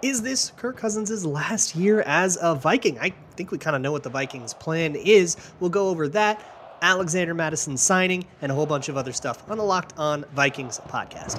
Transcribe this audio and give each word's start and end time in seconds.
Is 0.00 0.22
this 0.22 0.52
Kirk 0.56 0.76
Cousins' 0.76 1.26
last 1.26 1.74
year 1.74 2.02
as 2.02 2.38
a 2.40 2.54
Viking? 2.54 3.00
I 3.00 3.12
think 3.34 3.50
we 3.50 3.58
kind 3.58 3.74
of 3.74 3.82
know 3.82 3.90
what 3.90 4.04
the 4.04 4.10
Vikings' 4.10 4.54
plan 4.54 4.94
is. 4.94 5.36
We'll 5.58 5.70
go 5.70 5.88
over 5.88 6.06
that, 6.10 6.40
Alexander 6.80 7.34
Mattison 7.34 7.76
signing, 7.76 8.24
and 8.40 8.52
a 8.52 8.54
whole 8.54 8.66
bunch 8.66 8.88
of 8.88 8.96
other 8.96 9.12
stuff 9.12 9.42
on 9.50 9.58
the 9.58 9.64
Locked 9.64 9.94
On 9.98 10.24
Vikings 10.34 10.80
podcast. 10.88 11.38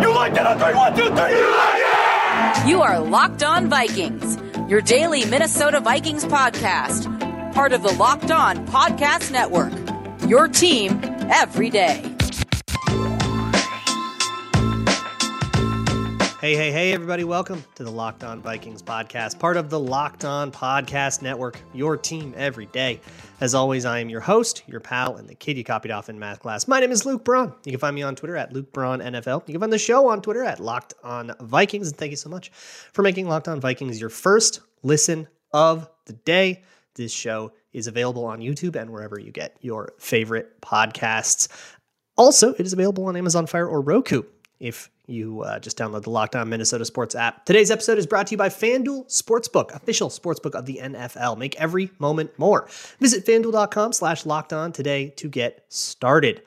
You 0.00 0.14
like 0.14 0.32
that 0.34 0.46
on 0.46 0.58
three? 0.60 0.74
One, 0.74 0.94
two, 0.94 1.02
three. 1.02 1.36
You 1.36 1.56
like 1.56 1.82
it? 1.82 2.68
You 2.68 2.82
are 2.82 3.00
Locked 3.00 3.42
On 3.42 3.68
Vikings, 3.68 4.38
your 4.70 4.80
daily 4.80 5.24
Minnesota 5.24 5.80
Vikings 5.80 6.24
podcast, 6.24 7.52
part 7.52 7.72
of 7.72 7.82
the 7.82 7.92
Locked 7.94 8.30
On 8.30 8.64
Podcast 8.68 9.32
Network. 9.32 9.72
Your 10.28 10.46
team 10.46 11.00
every 11.32 11.68
day. 11.70 12.14
Hey, 16.40 16.54
hey, 16.54 16.70
hey, 16.70 16.92
everybody. 16.92 17.24
Welcome 17.24 17.64
to 17.74 17.82
the 17.82 17.90
Locked 17.90 18.22
On 18.22 18.40
Vikings 18.40 18.80
podcast, 18.80 19.40
part 19.40 19.56
of 19.56 19.70
the 19.70 19.80
Locked 19.80 20.24
On 20.24 20.52
Podcast 20.52 21.20
Network, 21.20 21.60
your 21.74 21.96
team 21.96 22.32
every 22.36 22.66
day. 22.66 23.00
As 23.40 23.56
always, 23.56 23.84
I 23.84 23.98
am 23.98 24.08
your 24.08 24.20
host, 24.20 24.62
your 24.68 24.78
pal, 24.78 25.16
and 25.16 25.28
the 25.28 25.34
kid 25.34 25.56
you 25.56 25.64
copied 25.64 25.90
off 25.90 26.08
in 26.08 26.16
math 26.16 26.38
class. 26.38 26.68
My 26.68 26.78
name 26.78 26.92
is 26.92 27.04
Luke 27.04 27.24
Braun. 27.24 27.52
You 27.64 27.72
can 27.72 27.80
find 27.80 27.92
me 27.92 28.02
on 28.02 28.14
Twitter 28.14 28.36
at 28.36 28.52
Luke 28.52 28.72
Braun 28.72 29.00
NFL. 29.00 29.48
You 29.48 29.54
can 29.54 29.60
find 29.60 29.72
the 29.72 29.78
show 29.78 30.06
on 30.06 30.22
Twitter 30.22 30.44
at 30.44 30.60
Locked 30.60 30.94
On 31.02 31.34
Vikings. 31.40 31.88
And 31.88 31.96
thank 31.96 32.12
you 32.12 32.16
so 32.16 32.30
much 32.30 32.50
for 32.52 33.02
making 33.02 33.26
Locked 33.26 33.48
On 33.48 33.60
Vikings 33.60 34.00
your 34.00 34.08
first 34.08 34.60
listen 34.84 35.26
of 35.52 35.90
the 36.06 36.12
day. 36.12 36.62
This 36.94 37.10
show 37.10 37.50
is 37.72 37.88
available 37.88 38.24
on 38.24 38.38
YouTube 38.38 38.76
and 38.76 38.92
wherever 38.92 39.18
you 39.18 39.32
get 39.32 39.56
your 39.60 39.92
favorite 39.98 40.60
podcasts. 40.60 41.48
Also, 42.16 42.52
it 42.54 42.60
is 42.60 42.72
available 42.72 43.06
on 43.06 43.16
Amazon 43.16 43.48
Fire 43.48 43.66
or 43.66 43.80
Roku 43.80 44.22
if 44.60 44.90
you 45.06 45.42
uh, 45.42 45.58
just 45.58 45.78
download 45.78 46.02
the 46.02 46.10
Locked 46.10 46.36
On 46.36 46.48
Minnesota 46.48 46.84
Sports 46.84 47.14
app. 47.14 47.46
Today's 47.46 47.70
episode 47.70 47.98
is 47.98 48.06
brought 48.06 48.26
to 48.28 48.32
you 48.32 48.36
by 48.36 48.48
FanDuel 48.48 49.06
Sportsbook, 49.06 49.74
official 49.74 50.10
sportsbook 50.10 50.54
of 50.54 50.66
the 50.66 50.80
NFL. 50.82 51.38
Make 51.38 51.56
every 51.56 51.90
moment 51.98 52.38
more. 52.38 52.68
Visit 53.00 53.24
fanduel.com 53.24 53.92
slash 53.92 54.26
locked 54.26 54.52
on 54.52 54.72
today 54.72 55.10
to 55.16 55.28
get 55.28 55.64
started. 55.68 56.42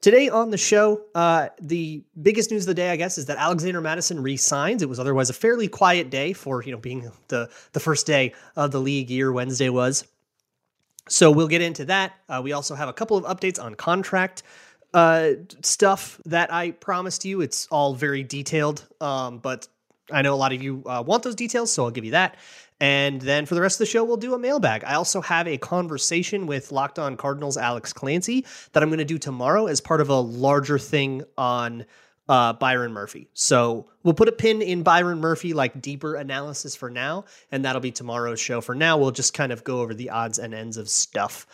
Today 0.00 0.28
on 0.28 0.50
the 0.50 0.56
show, 0.56 1.02
uh, 1.16 1.48
the 1.60 2.04
biggest 2.22 2.52
news 2.52 2.62
of 2.62 2.68
the 2.68 2.74
day, 2.74 2.90
I 2.90 2.96
guess, 2.96 3.18
is 3.18 3.26
that 3.26 3.36
Alexander 3.36 3.80
Mattison 3.80 4.22
re-signs. 4.22 4.80
It 4.80 4.88
was 4.88 5.00
otherwise 5.00 5.28
a 5.28 5.32
fairly 5.32 5.66
quiet 5.66 6.08
day 6.08 6.32
for 6.32 6.62
you 6.62 6.70
know 6.70 6.78
being 6.78 7.10
the 7.26 7.50
the 7.72 7.80
first 7.80 8.06
day 8.06 8.32
of 8.54 8.70
the 8.70 8.80
league 8.80 9.10
year. 9.10 9.32
Wednesday 9.32 9.70
was, 9.70 10.06
so 11.08 11.32
we'll 11.32 11.48
get 11.48 11.62
into 11.62 11.84
that. 11.86 12.12
Uh, 12.28 12.40
we 12.44 12.52
also 12.52 12.76
have 12.76 12.88
a 12.88 12.92
couple 12.92 13.16
of 13.16 13.24
updates 13.24 13.60
on 13.60 13.74
contract 13.74 14.44
uh, 14.94 15.30
stuff 15.62 16.20
that 16.26 16.52
I 16.52 16.72
promised 16.72 17.24
you. 17.24 17.40
It's 17.40 17.66
all 17.70 17.94
very 17.94 18.22
detailed, 18.22 18.86
um, 19.00 19.38
but 19.38 19.68
I 20.10 20.22
know 20.22 20.34
a 20.34 20.36
lot 20.36 20.52
of 20.52 20.62
you 20.62 20.82
uh, 20.86 21.02
want 21.06 21.22
those 21.22 21.34
details, 21.34 21.72
so 21.72 21.84
I'll 21.84 21.90
give 21.90 22.04
you 22.04 22.12
that. 22.12 22.36
And 22.80 23.20
then 23.20 23.44
for 23.44 23.54
the 23.54 23.60
rest 23.60 23.76
of 23.76 23.80
the 23.80 23.90
show, 23.90 24.04
we'll 24.04 24.16
do 24.16 24.34
a 24.34 24.38
mailbag. 24.38 24.84
I 24.84 24.94
also 24.94 25.20
have 25.20 25.48
a 25.48 25.58
conversation 25.58 26.46
with 26.46 26.70
Locked 26.70 26.98
On 26.98 27.16
Cardinals 27.16 27.56
Alex 27.56 27.92
Clancy 27.92 28.46
that 28.72 28.82
I'm 28.82 28.88
going 28.88 28.98
to 28.98 29.04
do 29.04 29.18
tomorrow 29.18 29.66
as 29.66 29.80
part 29.80 30.00
of 30.00 30.10
a 30.10 30.20
larger 30.20 30.78
thing 30.78 31.24
on 31.36 31.84
uh, 32.28 32.52
Byron 32.52 32.92
Murphy. 32.92 33.28
So 33.34 33.86
we'll 34.02 34.14
put 34.14 34.28
a 34.28 34.32
pin 34.32 34.62
in 34.62 34.82
Byron 34.82 35.18
Murphy, 35.18 35.54
like 35.54 35.80
deeper 35.80 36.14
analysis 36.14 36.76
for 36.76 36.90
now, 36.90 37.24
and 37.50 37.64
that'll 37.64 37.80
be 37.80 37.90
tomorrow's 37.90 38.38
show. 38.38 38.60
For 38.60 38.74
now, 38.74 38.98
we'll 38.98 39.10
just 39.10 39.34
kind 39.34 39.50
of 39.50 39.64
go 39.64 39.80
over 39.80 39.94
the 39.94 40.10
odds 40.10 40.38
and 40.38 40.54
ends 40.54 40.76
of 40.76 40.88
stuff. 40.88 41.46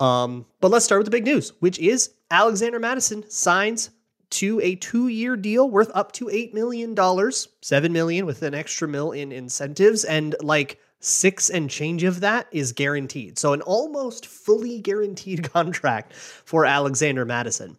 Um, 0.00 0.46
but 0.60 0.70
let's 0.70 0.84
start 0.84 1.00
with 1.00 1.06
the 1.06 1.10
big 1.10 1.24
news, 1.24 1.52
which 1.60 1.78
is 1.78 2.10
Alexander 2.30 2.78
Mattison 2.78 3.28
signs 3.28 3.90
to 4.30 4.60
a 4.60 4.74
two-year 4.76 5.36
deal 5.36 5.70
worth 5.70 5.90
up 5.94 6.12
to 6.12 6.28
eight 6.28 6.54
million 6.54 6.94
dollars, 6.94 7.48
seven 7.62 7.92
million 7.92 8.26
with 8.26 8.42
an 8.42 8.54
extra 8.54 8.86
mill 8.86 9.12
in 9.12 9.32
incentives, 9.32 10.04
and 10.04 10.36
like 10.40 10.78
six 11.00 11.48
and 11.50 11.70
change 11.70 12.02
of 12.04 12.20
that 12.20 12.46
is 12.52 12.72
guaranteed. 12.72 13.38
So 13.38 13.52
an 13.52 13.62
almost 13.62 14.26
fully 14.26 14.80
guaranteed 14.80 15.50
contract 15.52 16.12
for 16.12 16.64
Alexander 16.64 17.24
Mattison. 17.24 17.78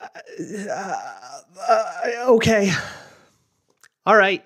Uh, 0.00 0.96
uh, 1.68 1.90
okay. 2.28 2.72
All 4.06 4.16
right. 4.16 4.44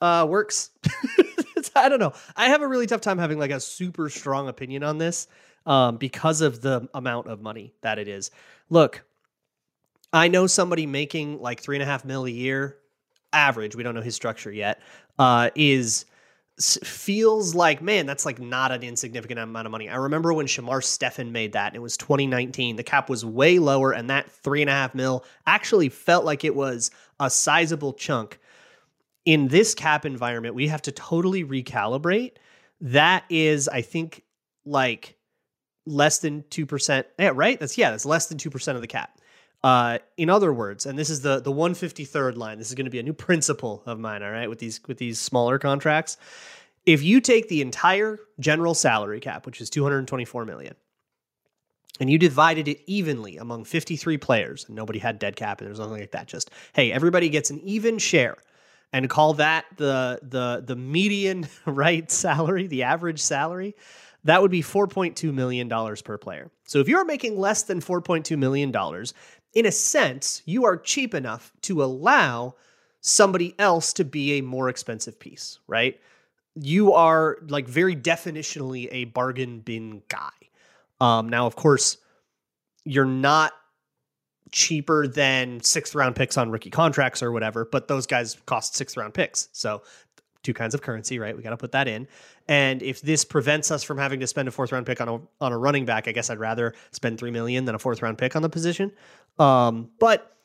Uh, 0.00 0.26
works. 1.60 1.70
I 1.76 1.88
don't 1.88 2.00
know. 2.00 2.12
I 2.36 2.46
have 2.46 2.62
a 2.62 2.68
really 2.68 2.86
tough 2.86 3.00
time 3.00 3.18
having 3.18 3.38
like 3.38 3.50
a 3.50 3.60
super 3.60 4.08
strong 4.08 4.48
opinion 4.48 4.82
on 4.82 4.98
this 4.98 5.28
um, 5.66 5.96
because 5.96 6.40
of 6.40 6.60
the 6.60 6.88
amount 6.94 7.28
of 7.28 7.40
money 7.40 7.74
that 7.82 7.98
it 7.98 8.08
is. 8.08 8.30
Look, 8.68 9.04
I 10.12 10.28
know 10.28 10.46
somebody 10.46 10.86
making 10.86 11.40
like 11.40 11.60
three 11.60 11.76
and 11.76 11.82
a 11.82 11.86
half 11.86 12.04
mil 12.04 12.24
a 12.26 12.30
year, 12.30 12.76
average. 13.32 13.76
We 13.76 13.82
don't 13.82 13.94
know 13.94 14.02
his 14.02 14.14
structure 14.14 14.52
yet. 14.52 14.80
Uh, 15.18 15.50
is 15.54 16.06
feels 16.60 17.54
like 17.54 17.80
man, 17.80 18.04
that's 18.04 18.26
like 18.26 18.38
not 18.38 18.70
an 18.70 18.82
insignificant 18.82 19.40
amount 19.40 19.66
of 19.66 19.72
money. 19.72 19.88
I 19.88 19.96
remember 19.96 20.32
when 20.32 20.46
Shamar 20.46 20.82
Stephen 20.84 21.32
made 21.32 21.52
that. 21.52 21.74
It 21.74 21.78
was 21.80 21.96
2019. 21.96 22.76
The 22.76 22.82
cap 22.82 23.08
was 23.08 23.24
way 23.24 23.58
lower, 23.58 23.92
and 23.92 24.10
that 24.10 24.30
three 24.30 24.60
and 24.60 24.68
a 24.68 24.72
half 24.72 24.94
mil 24.94 25.24
actually 25.46 25.88
felt 25.88 26.24
like 26.24 26.44
it 26.44 26.54
was 26.54 26.90
a 27.18 27.30
sizable 27.30 27.92
chunk. 27.92 28.38
In 29.24 29.48
this 29.48 29.74
cap 29.74 30.04
environment, 30.06 30.54
we 30.54 30.68
have 30.68 30.82
to 30.82 30.92
totally 30.92 31.44
recalibrate. 31.44 32.32
That 32.80 33.24
is, 33.28 33.68
I 33.68 33.82
think, 33.82 34.24
like 34.64 35.16
less 35.86 36.18
than 36.18 36.42
2%. 36.44 37.04
Yeah, 37.18 37.32
right? 37.34 37.60
That's 37.60 37.76
yeah, 37.76 37.90
that's 37.90 38.06
less 38.06 38.26
than 38.26 38.38
2% 38.38 38.74
of 38.74 38.80
the 38.80 38.86
cap. 38.86 39.18
Uh, 39.62 39.98
in 40.16 40.30
other 40.30 40.52
words, 40.52 40.86
and 40.86 40.98
this 40.98 41.10
is 41.10 41.20
the 41.20 41.40
the 41.40 41.52
153rd 41.52 42.36
line. 42.36 42.56
This 42.56 42.68
is 42.68 42.74
going 42.74 42.86
to 42.86 42.90
be 42.90 42.98
a 42.98 43.02
new 43.02 43.12
principle 43.12 43.82
of 43.84 43.98
mine, 43.98 44.22
all 44.22 44.30
right, 44.30 44.48
with 44.48 44.58
these 44.58 44.80
with 44.88 44.96
these 44.96 45.18
smaller 45.18 45.58
contracts. 45.58 46.16
If 46.86 47.02
you 47.02 47.20
take 47.20 47.48
the 47.48 47.60
entire 47.60 48.18
general 48.38 48.72
salary 48.72 49.20
cap, 49.20 49.44
which 49.44 49.60
is 49.60 49.68
224 49.68 50.46
million, 50.46 50.74
and 52.00 52.08
you 52.08 52.16
divided 52.16 52.68
it 52.68 52.80
evenly 52.86 53.36
among 53.36 53.64
53 53.64 54.16
players, 54.16 54.64
and 54.64 54.74
nobody 54.74 54.98
had 54.98 55.18
dead 55.18 55.36
cap, 55.36 55.60
and 55.60 55.68
there's 55.68 55.78
nothing 55.78 56.00
like 56.00 56.12
that. 56.12 56.26
Just 56.26 56.50
hey, 56.72 56.90
everybody 56.90 57.28
gets 57.28 57.50
an 57.50 57.60
even 57.60 57.98
share, 57.98 58.38
and 58.92 59.08
call 59.08 59.34
that 59.34 59.66
the 59.76 60.18
the 60.22 60.62
the 60.66 60.76
median 60.76 61.48
right 61.66 62.10
salary, 62.10 62.66
the 62.66 62.82
average 62.82 63.20
salary 63.20 63.74
that 64.24 64.42
would 64.42 64.50
be 64.50 64.62
$4.2 64.62 65.32
million 65.32 65.68
per 66.04 66.18
player. 66.18 66.50
So 66.64 66.78
if 66.78 66.88
you're 66.88 67.04
making 67.04 67.38
less 67.38 67.62
than 67.62 67.80
$4.2 67.80 68.36
million, 68.36 68.74
in 69.54 69.66
a 69.66 69.72
sense, 69.72 70.42
you 70.44 70.64
are 70.64 70.76
cheap 70.76 71.14
enough 71.14 71.52
to 71.62 71.82
allow 71.82 72.54
somebody 73.00 73.54
else 73.58 73.92
to 73.94 74.04
be 74.04 74.34
a 74.38 74.42
more 74.42 74.68
expensive 74.68 75.18
piece, 75.18 75.58
right? 75.66 75.98
You 76.54 76.92
are 76.92 77.38
like 77.48 77.66
very 77.66 77.96
definitionally 77.96 78.88
a 78.90 79.06
bargain 79.06 79.60
bin 79.60 80.02
guy. 80.08 80.30
Um, 81.00 81.28
now, 81.30 81.46
of 81.46 81.56
course, 81.56 81.96
you're 82.84 83.06
not 83.06 83.52
cheaper 84.52 85.06
than 85.06 85.60
sixth 85.62 85.94
round 85.94 86.16
picks 86.16 86.36
on 86.36 86.50
rookie 86.50 86.70
contracts 86.70 87.22
or 87.22 87.32
whatever, 87.32 87.64
but 87.64 87.88
those 87.88 88.06
guys 88.06 88.36
cost 88.46 88.74
sixth 88.74 88.96
round 88.96 89.14
picks. 89.14 89.48
So 89.52 89.82
two 90.42 90.54
kinds 90.54 90.74
of 90.74 90.82
currency, 90.82 91.18
right? 91.18 91.36
We 91.36 91.42
got 91.42 91.50
to 91.50 91.56
put 91.56 91.72
that 91.72 91.86
in. 91.86 92.08
And 92.48 92.82
if 92.82 93.00
this 93.00 93.24
prevents 93.24 93.70
us 93.70 93.82
from 93.82 93.98
having 93.98 94.20
to 94.20 94.26
spend 94.26 94.48
a 94.48 94.50
fourth 94.50 94.72
round 94.72 94.86
pick 94.86 95.00
on 95.00 95.08
a 95.08 95.20
on 95.40 95.52
a 95.52 95.58
running 95.58 95.84
back, 95.84 96.08
I 96.08 96.12
guess 96.12 96.30
I'd 96.30 96.38
rather 96.38 96.74
spend 96.90 97.18
three 97.18 97.30
million 97.30 97.64
than 97.64 97.74
a 97.74 97.78
fourth 97.78 98.02
round 98.02 98.18
pick 98.18 98.36
on 98.36 98.42
the 98.42 98.48
position. 98.48 98.92
Um, 99.38 99.90
but 99.98 100.36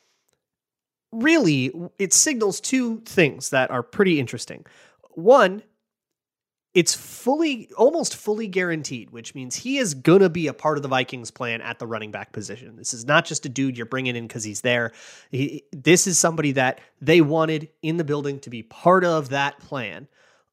really, 1.12 1.72
it 1.98 2.12
signals 2.12 2.60
two 2.60 3.00
things 3.00 3.50
that 3.50 3.70
are 3.70 3.82
pretty 3.82 4.20
interesting. 4.20 4.64
One, 5.14 5.62
it's 6.76 6.92
fully 6.94 7.70
almost 7.78 8.14
fully 8.14 8.46
guaranteed 8.46 9.10
which 9.10 9.34
means 9.34 9.56
he 9.56 9.78
is 9.78 9.94
going 9.94 10.20
to 10.20 10.28
be 10.28 10.46
a 10.46 10.52
part 10.52 10.76
of 10.76 10.82
the 10.82 10.88
vikings 10.88 11.30
plan 11.30 11.62
at 11.62 11.78
the 11.78 11.86
running 11.86 12.10
back 12.10 12.32
position. 12.32 12.76
This 12.76 12.92
is 12.92 13.06
not 13.06 13.24
just 13.24 13.46
a 13.46 13.48
dude 13.48 13.78
you're 13.78 13.86
bringing 13.86 14.14
in 14.14 14.26
because 14.26 14.44
he's 14.44 14.60
there. 14.60 14.92
He, 15.30 15.64
this 15.72 16.06
is 16.06 16.18
somebody 16.18 16.52
that 16.52 16.80
they 17.00 17.22
wanted 17.22 17.70
in 17.80 17.96
the 17.96 18.04
building 18.04 18.38
to 18.40 18.50
be 18.50 18.62
part 18.62 19.04
of 19.04 19.30
that 19.30 19.58
plan. 19.58 20.06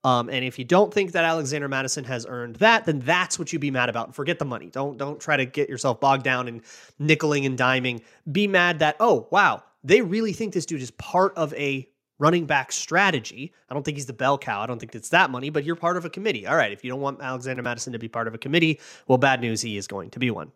Um, 0.06 0.30
and 0.30 0.46
if 0.46 0.58
you 0.58 0.64
don't 0.64 0.94
think 0.94 1.12
that 1.12 1.26
alexander 1.26 1.68
Mattison 1.68 2.06
has 2.06 2.26
earned 2.26 2.56
that 2.58 2.86
then 2.86 3.02
that's 3.02 3.38
what 3.38 3.52
you 3.52 3.60
be 3.60 3.70
mad 3.70 3.90
about. 3.90 4.16
Forget 4.16 4.40
the 4.40 4.46
money. 4.46 4.70
Don't 4.70 4.98
don't 4.98 5.20
try 5.20 5.36
to 5.36 5.46
get 5.46 5.68
yourself 5.68 6.00
bogged 6.00 6.24
down 6.24 6.48
in 6.48 6.62
nickeling 7.02 7.46
and 7.46 7.60
diming. 7.60 8.02
Be 8.32 8.48
mad 8.48 8.80
that 8.80 8.96
oh 9.02 9.28
wow 9.30 9.62
they 9.84 10.02
really 10.02 10.32
think 10.32 10.54
this 10.54 10.66
dude 10.66 10.82
is 10.82 10.92
part 10.92 11.34
of 11.36 11.54
a 11.56 11.90
running 12.20 12.46
back 12.46 12.72
strategy. 12.72 13.54
I 13.70 13.74
don't 13.74 13.84
think 13.84 13.98
he's 13.98 14.06
the 14.06 14.14
bell 14.14 14.38
cow. 14.38 14.62
I 14.62 14.66
don't 14.66 14.80
think 14.80 14.96
it's 14.96 15.10
that 15.10 15.30
money, 15.30 15.50
but 15.50 15.64
you're 15.64 15.76
part 15.76 15.98
of 15.98 16.06
a 16.06 16.10
committee. 16.10 16.46
All 16.46 16.56
right, 16.56 16.72
if 16.72 16.84
you 16.84 16.90
don't 16.90 17.02
want 17.02 17.22
Alexander 17.22 17.62
Mattison 17.62 17.94
to 17.94 18.00
be 18.00 18.08
part 18.08 18.28
of 18.28 18.34
a 18.34 18.38
committee, 18.38 18.80
well, 19.08 19.18
bad 19.18 19.42
news, 19.42 19.62
he 19.62 19.78
is 19.78 19.88
going 19.88 20.10
to 20.12 20.20
be 20.20 20.32
one. 20.32 20.52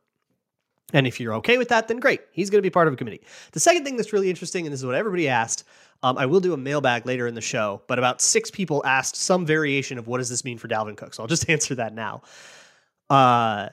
And 0.93 1.05
if 1.05 1.19
you're 1.19 1.33
okay 1.35 1.57
with 1.57 1.67
that, 1.69 1.89
then 1.89 1.99
great. 1.99 2.21
He's 2.31 2.49
going 2.49 2.59
to 2.59 2.65
be 2.65 2.69
part 2.69 2.87
of 2.87 2.93
a 2.93 2.97
committee. 2.97 3.21
The 3.51 3.59
second 3.59 3.83
thing 3.83 3.97
that's 3.97 4.13
really 4.13 4.29
interesting, 4.29 4.65
and 4.65 4.71
this 4.71 4.79
is 4.79 4.85
what 4.85 4.95
everybody 4.95 5.27
asked, 5.27 5.65
um, 6.01 6.17
I 6.17 6.25
will 6.25 6.39
do 6.39 6.53
a 6.53 6.57
mailbag 6.57 7.05
later 7.05 7.27
in 7.27 7.35
the 7.35 7.41
show, 7.41 7.81
but 7.87 7.99
about 7.99 8.21
six 8.21 8.49
people 8.49 8.85
asked 8.85 9.17
some 9.17 9.45
variation 9.45 9.97
of 9.97 10.07
what 10.07 10.19
does 10.19 10.29
this 10.29 10.45
mean 10.45 10.57
for 10.57 10.69
Dalvin 10.69 10.95
Cook. 10.95 11.13
So 11.13 11.23
I'll 11.23 11.27
just 11.27 11.49
answer 11.49 11.75
that 11.75 11.93
now. 11.93 12.21
Uh, 13.09 13.69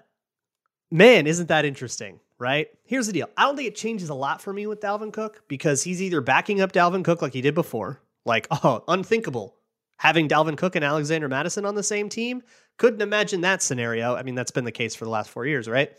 man, 0.90 1.28
isn't 1.28 1.48
that 1.48 1.64
interesting? 1.64 2.18
Right? 2.44 2.68
Here's 2.84 3.06
the 3.06 3.14
deal. 3.14 3.30
I 3.38 3.44
don't 3.44 3.56
think 3.56 3.68
it 3.68 3.74
changes 3.74 4.10
a 4.10 4.14
lot 4.14 4.42
for 4.42 4.52
me 4.52 4.66
with 4.66 4.80
Dalvin 4.80 5.14
Cook 5.14 5.44
because 5.48 5.82
he's 5.82 6.02
either 6.02 6.20
backing 6.20 6.60
up 6.60 6.72
Dalvin 6.72 7.02
Cook 7.02 7.22
like 7.22 7.32
he 7.32 7.40
did 7.40 7.54
before, 7.54 8.02
like, 8.26 8.46
oh, 8.62 8.84
unthinkable 8.86 9.56
having 9.96 10.28
Dalvin 10.28 10.58
Cook 10.58 10.76
and 10.76 10.84
Alexander 10.84 11.26
Mattison 11.26 11.64
on 11.64 11.74
the 11.74 11.82
same 11.82 12.10
team. 12.10 12.42
Couldn't 12.76 13.00
imagine 13.00 13.40
that 13.40 13.62
scenario. 13.62 14.14
I 14.14 14.22
mean, 14.22 14.34
that's 14.34 14.50
been 14.50 14.64
the 14.64 14.72
case 14.72 14.94
for 14.94 15.06
the 15.06 15.10
last 15.10 15.30
four 15.30 15.46
years, 15.46 15.66
right? 15.66 15.90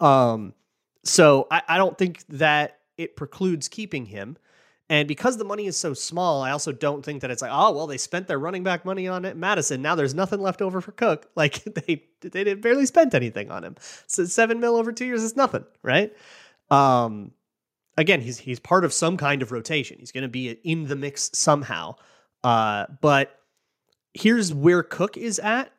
Um, 0.00 0.54
so 1.04 1.46
I, 1.50 1.60
I 1.68 1.76
don't 1.76 1.98
think 1.98 2.24
that 2.28 2.78
it 2.96 3.14
precludes 3.14 3.68
keeping 3.68 4.06
him. 4.06 4.38
And 4.90 5.06
because 5.06 5.36
the 5.36 5.44
money 5.44 5.66
is 5.66 5.76
so 5.76 5.94
small, 5.94 6.42
I 6.42 6.50
also 6.50 6.72
don't 6.72 7.04
think 7.04 7.22
that 7.22 7.30
it's 7.30 7.42
like, 7.42 7.52
oh, 7.54 7.70
well, 7.70 7.86
they 7.86 7.96
spent 7.96 8.26
their 8.26 8.40
running 8.40 8.64
back 8.64 8.84
money 8.84 9.06
on 9.06 9.24
it, 9.24 9.36
Mattison. 9.36 9.80
Now 9.80 9.94
there's 9.94 10.14
nothing 10.14 10.40
left 10.42 10.60
over 10.60 10.80
for 10.80 10.92
Cook. 10.92 11.28
Like 11.36 11.62
they 11.64 12.04
they 12.20 12.44
did 12.44 12.60
barely 12.60 12.84
spent 12.84 13.14
anything 13.14 13.50
on 13.50 13.64
him. 13.64 13.76
So 14.08 14.26
seven 14.26 14.60
mil 14.60 14.76
over 14.76 14.92
two 14.92 15.06
years 15.06 15.22
is 15.22 15.36
nothing, 15.36 15.64
right? 15.82 16.12
Um, 16.70 17.30
again, 17.96 18.20
he's 18.20 18.36
he's 18.36 18.58
part 18.58 18.84
of 18.84 18.92
some 18.92 19.16
kind 19.16 19.40
of 19.42 19.52
rotation. 19.52 19.98
He's 20.00 20.12
going 20.12 20.22
to 20.22 20.28
be 20.28 20.50
in 20.50 20.88
the 20.88 20.96
mix 20.96 21.30
somehow. 21.32 21.94
Uh, 22.42 22.86
but 23.00 23.38
here's 24.12 24.52
where 24.52 24.82
Cook 24.82 25.16
is 25.16 25.38
at. 25.38 25.72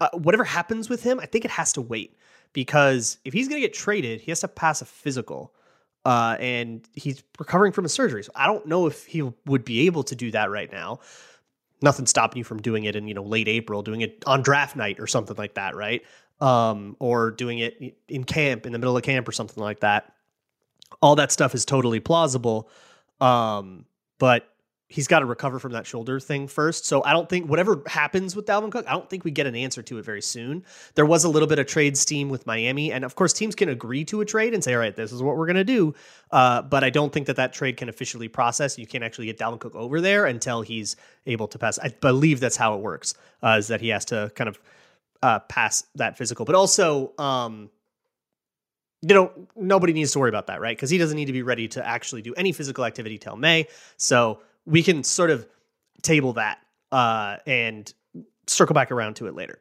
Uh, 0.00 0.08
whatever 0.14 0.44
happens 0.44 0.88
with 0.88 1.02
him, 1.02 1.20
I 1.20 1.26
think 1.26 1.44
it 1.44 1.50
has 1.50 1.74
to 1.74 1.82
wait 1.82 2.16
because 2.54 3.18
if 3.24 3.34
he's 3.34 3.46
going 3.46 3.60
to 3.60 3.66
get 3.68 3.74
traded, 3.74 4.20
he 4.20 4.30
has 4.30 4.40
to 4.40 4.48
pass 4.48 4.80
a 4.80 4.86
physical. 4.86 5.52
Uh, 6.04 6.36
and 6.40 6.88
he's 6.94 7.22
recovering 7.38 7.72
from 7.72 7.84
a 7.84 7.88
surgery. 7.88 8.22
So 8.24 8.32
I 8.34 8.46
don't 8.46 8.66
know 8.66 8.86
if 8.86 9.04
he 9.04 9.22
would 9.46 9.64
be 9.64 9.86
able 9.86 10.04
to 10.04 10.14
do 10.14 10.30
that 10.30 10.50
right 10.50 10.70
now. 10.70 11.00
Nothing 11.82 12.06
stopping 12.06 12.38
you 12.38 12.44
from 12.44 12.60
doing 12.60 12.84
it 12.84 12.96
in 12.96 13.06
you 13.06 13.14
know 13.14 13.22
late 13.22 13.48
April, 13.48 13.82
doing 13.82 14.00
it 14.00 14.22
on 14.26 14.42
draft 14.42 14.74
night 14.74 14.98
or 15.00 15.06
something 15.06 15.36
like 15.36 15.54
that, 15.54 15.76
right? 15.76 16.02
Um, 16.40 16.96
or 16.98 17.30
doing 17.30 17.58
it 17.58 17.96
in 18.08 18.24
camp 18.24 18.66
in 18.66 18.72
the 18.72 18.78
middle 18.78 18.96
of 18.96 19.02
camp 19.02 19.28
or 19.28 19.32
something 19.32 19.62
like 19.62 19.80
that. 19.80 20.12
All 21.02 21.16
that 21.16 21.30
stuff 21.30 21.54
is 21.54 21.64
totally 21.64 22.00
plausible. 22.00 22.70
Um, 23.20 23.84
but 24.18 24.48
he's 24.88 25.06
got 25.06 25.18
to 25.18 25.26
recover 25.26 25.58
from 25.58 25.72
that 25.72 25.86
shoulder 25.86 26.18
thing 26.18 26.48
first. 26.48 26.86
So 26.86 27.04
I 27.04 27.12
don't 27.12 27.28
think 27.28 27.48
whatever 27.48 27.82
happens 27.86 28.34
with 28.34 28.46
Dalvin 28.46 28.72
Cook, 28.72 28.86
I 28.88 28.92
don't 28.92 29.08
think 29.08 29.22
we 29.22 29.30
get 29.30 29.46
an 29.46 29.54
answer 29.54 29.82
to 29.82 29.98
it 29.98 30.04
very 30.04 30.22
soon. 30.22 30.64
There 30.94 31.04
was 31.04 31.24
a 31.24 31.28
little 31.28 31.46
bit 31.46 31.58
of 31.58 31.66
trade 31.66 31.96
steam 31.96 32.30
with 32.30 32.46
Miami, 32.46 32.90
and 32.90 33.04
of 33.04 33.14
course 33.14 33.34
teams 33.34 33.54
can 33.54 33.68
agree 33.68 34.04
to 34.06 34.22
a 34.22 34.24
trade 34.24 34.54
and 34.54 34.64
say, 34.64 34.72
"All 34.72 34.80
right, 34.80 34.96
this 34.96 35.12
is 35.12 35.22
what 35.22 35.36
we're 35.36 35.46
going 35.46 35.56
to 35.56 35.64
do." 35.64 35.94
Uh, 36.30 36.62
but 36.62 36.82
I 36.82 36.90
don't 36.90 37.12
think 37.12 37.26
that 37.26 37.36
that 37.36 37.52
trade 37.52 37.76
can 37.76 37.88
officially 37.88 38.28
process. 38.28 38.78
You 38.78 38.86
can't 38.86 39.04
actually 39.04 39.26
get 39.26 39.38
Dalvin 39.38 39.60
Cook 39.60 39.74
over 39.74 40.00
there 40.00 40.24
until 40.26 40.62
he's 40.62 40.96
able 41.26 41.48
to 41.48 41.58
pass. 41.58 41.78
I 41.78 41.88
believe 41.88 42.40
that's 42.40 42.56
how 42.56 42.74
it 42.74 42.80
works. 42.80 43.14
Uh, 43.42 43.56
is 43.58 43.68
that 43.68 43.80
he 43.80 43.88
has 43.88 44.06
to 44.06 44.32
kind 44.34 44.48
of 44.48 44.58
uh, 45.22 45.40
pass 45.40 45.84
that 45.96 46.16
physical, 46.16 46.44
but 46.44 46.54
also. 46.54 47.12
Um, 47.18 47.70
you 49.00 49.14
know, 49.14 49.30
nobody 49.54 49.92
needs 49.92 50.10
to 50.10 50.18
worry 50.18 50.28
about 50.28 50.48
that, 50.48 50.60
right? 50.60 50.76
Because 50.76 50.90
he 50.90 50.98
doesn't 50.98 51.14
need 51.14 51.26
to 51.26 51.32
be 51.32 51.42
ready 51.42 51.68
to 51.68 51.86
actually 51.86 52.20
do 52.20 52.34
any 52.34 52.50
physical 52.50 52.84
activity 52.84 53.16
till 53.16 53.36
May. 53.36 53.68
So 53.96 54.40
we 54.68 54.82
can 54.82 55.02
sort 55.02 55.30
of 55.30 55.46
table 56.02 56.34
that 56.34 56.58
uh, 56.92 57.38
and 57.46 57.92
circle 58.46 58.74
back 58.74 58.92
around 58.92 59.16
to 59.16 59.26
it 59.26 59.34
later. 59.34 59.60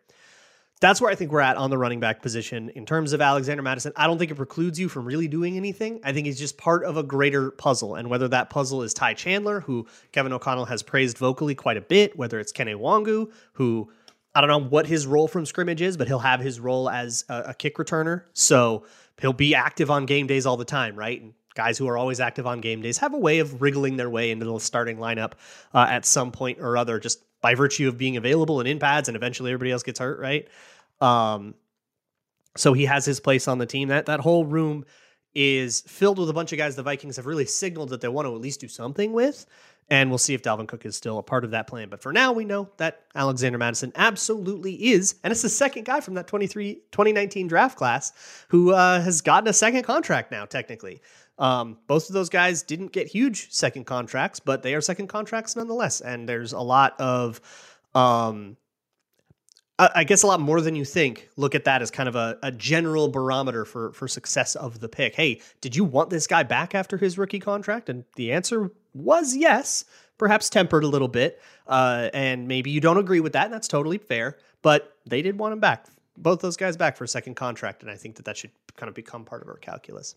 That's 0.80 1.02
where 1.02 1.10
I 1.10 1.16
think 1.16 1.32
we're 1.32 1.42
at 1.42 1.58
on 1.58 1.72
the 1.72 1.78
running 1.78 2.00
back 2.00 2.22
position 2.22 2.70
in 2.70 2.86
terms 2.86 3.12
of 3.12 3.20
Alexander 3.20 3.64
Mattison. 3.64 3.94
I 3.96 4.06
don't 4.06 4.20
think 4.20 4.30
it 4.30 4.36
precludes 4.36 4.80
you 4.80 4.90
from 4.90 5.06
really 5.06 5.28
doing 5.28 5.58
anything. 5.58 6.00
I 6.04 6.14
think 6.14 6.28
he's 6.28 6.38
just 6.38 6.56
part 6.58 6.84
of 6.84 6.98
a 6.98 7.04
greater 7.04 7.50
puzzle. 7.50 7.96
And 7.96 8.12
whether 8.12 8.28
that 8.28 8.52
puzzle 8.52 8.84
is 8.84 8.94
Ty 8.94 9.16
Chandler, 9.16 9.62
who 9.62 9.88
Kevin 10.12 10.34
O'Connell 10.34 10.66
has 10.66 10.84
praised 10.84 11.18
vocally 11.18 11.56
quite 11.56 11.78
a 11.78 11.82
bit, 11.82 12.16
whether 12.16 12.40
it's 12.40 12.52
Kene 12.52 12.76
Nwangwu, 12.76 13.32
who 13.54 13.90
I 14.36 14.42
don't 14.42 14.50
know 14.52 14.70
what 14.70 14.86
his 14.86 15.08
role 15.08 15.28
from 15.28 15.48
scrimmage 15.48 15.82
is, 15.82 15.98
but 15.98 16.08
he'll 16.08 16.20
have 16.20 16.42
his 16.42 16.60
role 16.60 16.92
as 16.92 17.26
a, 17.28 17.46
a 17.48 17.54
kick 17.56 17.78
returner. 17.78 18.26
So 18.34 18.86
he'll 19.20 19.34
be 19.34 19.56
active 19.56 19.90
on 19.90 20.06
game 20.06 20.28
days 20.28 20.46
all 20.46 20.58
the 20.58 20.66
time, 20.66 20.96
right? 20.96 21.20
And 21.20 21.34
guys 21.58 21.78
who 21.78 21.88
are 21.88 21.98
always 21.98 22.20
active 22.20 22.48
on 22.48 22.62
game 22.62 22.82
days 22.82 23.00
have 23.00 23.14
a 23.14 23.18
way 23.18 23.40
of 23.40 23.62
wriggling 23.62 23.98
their 23.98 24.10
way 24.10 24.32
into 24.32 24.46
the 24.46 24.60
starting 24.60 24.98
lineup 24.98 25.34
uh, 25.74 25.88
at 25.90 26.06
some 26.06 26.32
point 26.32 26.60
or 26.62 26.78
other, 26.78 27.00
just 27.00 27.20
by 27.42 27.56
virtue 27.56 27.88
of 27.88 27.98
being 27.98 28.16
available 28.16 28.60
and 28.60 28.70
in 28.70 28.80
pads, 28.80 29.10
and 29.10 29.18
eventually 29.18 29.52
everybody 29.52 29.72
else 29.72 29.84
gets 29.84 30.00
hurt, 30.00 30.20
right? 30.20 30.48
Um, 31.02 31.56
so 32.56 32.74
he 32.74 32.86
has 32.86 33.06
his 33.06 33.20
place 33.20 33.48
on 33.48 33.58
the 33.58 33.66
team. 33.66 33.90
That 33.90 34.06
that 34.06 34.20
whole 34.20 34.46
room 34.46 34.86
is 35.36 35.82
filled 35.82 36.18
with 36.20 36.30
a 36.30 36.34
bunch 36.34 36.52
of 36.52 36.58
guys 36.58 36.76
the 36.76 36.84
Vikings 36.84 37.18
have 37.18 37.26
really 37.26 37.46
signaled 37.46 37.90
that 37.90 38.02
they 38.02 38.08
want 38.08 38.28
to 38.28 38.34
at 38.34 38.42
least 38.42 38.60
do 38.60 38.68
something 38.68 39.14
with. 39.14 39.46
And 39.90 40.10
we'll 40.10 40.18
see 40.18 40.34
if 40.34 40.42
Dalvin 40.42 40.68
Cook 40.68 40.86
is 40.86 40.98
still 40.98 41.18
a 41.18 41.24
part 41.24 41.46
of 41.46 41.52
that 41.52 41.68
plan. 41.68 41.88
But 41.88 42.02
for 42.02 42.12
now, 42.12 42.34
we 42.34 42.44
know 42.44 42.70
that 42.76 43.04
Alexander 43.16 43.58
Mattison 43.58 43.94
absolutely 43.96 44.74
is. 44.74 45.16
And 45.24 45.32
it's 45.32 45.44
the 45.44 45.50
second 45.50 45.86
guy 45.86 46.02
from 46.02 46.16
that 46.16 46.28
23, 46.28 46.76
2019 46.92 47.48
draft 47.48 47.78
class 47.78 48.12
who 48.50 48.74
uh, 48.74 49.00
has 49.02 49.22
gotten 49.22 49.48
a 49.48 49.54
second 49.54 49.84
contract 49.84 50.30
now, 50.30 50.44
technically. 50.44 51.02
Um, 51.40 51.78
both 51.88 52.10
of 52.10 52.14
those 52.14 52.30
guys 52.30 52.64
didn't 52.64 52.92
get 52.92 53.08
huge 53.08 53.52
second 53.52 53.86
contracts, 53.86 54.40
but 54.40 54.64
they 54.64 54.74
are 54.74 54.82
second 54.82 55.08
contracts 55.08 55.56
nonetheless. 55.56 56.02
And 56.02 56.28
there's 56.28 56.54
a 56.54 56.60
lot 56.60 57.00
of, 57.00 57.40
um, 57.94 58.58
I 59.80 60.06
guess 60.06 60.24
a 60.24 60.28
lot 60.28 60.40
more 60.40 60.60
than 60.60 60.76
you 60.76 60.84
think. 60.84 61.30
Look 61.36 61.54
at 61.54 61.66
that 61.66 61.84
as 61.84 61.92
kind 61.92 62.10
of 62.10 62.16
a, 62.16 62.40
a 62.42 62.52
general 62.52 63.10
barometer 63.10 63.64
for 63.64 63.92
for 63.92 64.08
success 64.08 64.56
of 64.56 64.80
the 64.80 64.90
pick. 64.90 65.14
Hey, 65.14 65.42
did 65.62 65.76
you 65.76 65.84
want 65.84 66.10
this 66.10 66.26
guy 66.26 66.42
back 66.42 66.74
after 66.74 66.98
his 66.98 67.18
rookie 67.20 67.40
contract? 67.40 67.88
And 67.88 68.04
the 68.16 68.32
answer 68.32 68.72
was 68.96 69.36
yes, 69.36 69.86
perhaps 70.18 70.50
tempered 70.50 70.84
a 70.84 70.88
little 70.88 71.08
bit. 71.08 71.40
Uh, 71.68 72.10
and 72.14 72.48
maybe 72.48 72.72
you 72.72 72.82
don't 72.82 72.98
agree 72.98 73.20
with 73.20 73.34
that, 73.34 73.46
and 73.46 73.54
that's 73.54 73.68
totally 73.68 74.00
fair. 74.00 74.38
But 74.64 74.98
they 75.06 75.22
did 75.22 75.38
want 75.38 75.54
him 75.54 75.60
back, 75.60 75.86
both 76.18 76.40
those 76.40 76.58
guys 76.58 76.76
back 76.76 76.98
for 76.98 77.04
a 77.04 77.08
second 77.08 77.36
contract, 77.36 77.84
and 77.84 77.92
I 77.92 77.96
think 77.96 78.16
that 78.16 78.26
that 78.26 78.38
should 78.38 78.52
kind 78.78 78.88
of 78.88 78.96
become 78.96 79.26
part 79.26 79.44
of 79.44 79.48
our 79.48 79.58
calculus. 79.58 80.16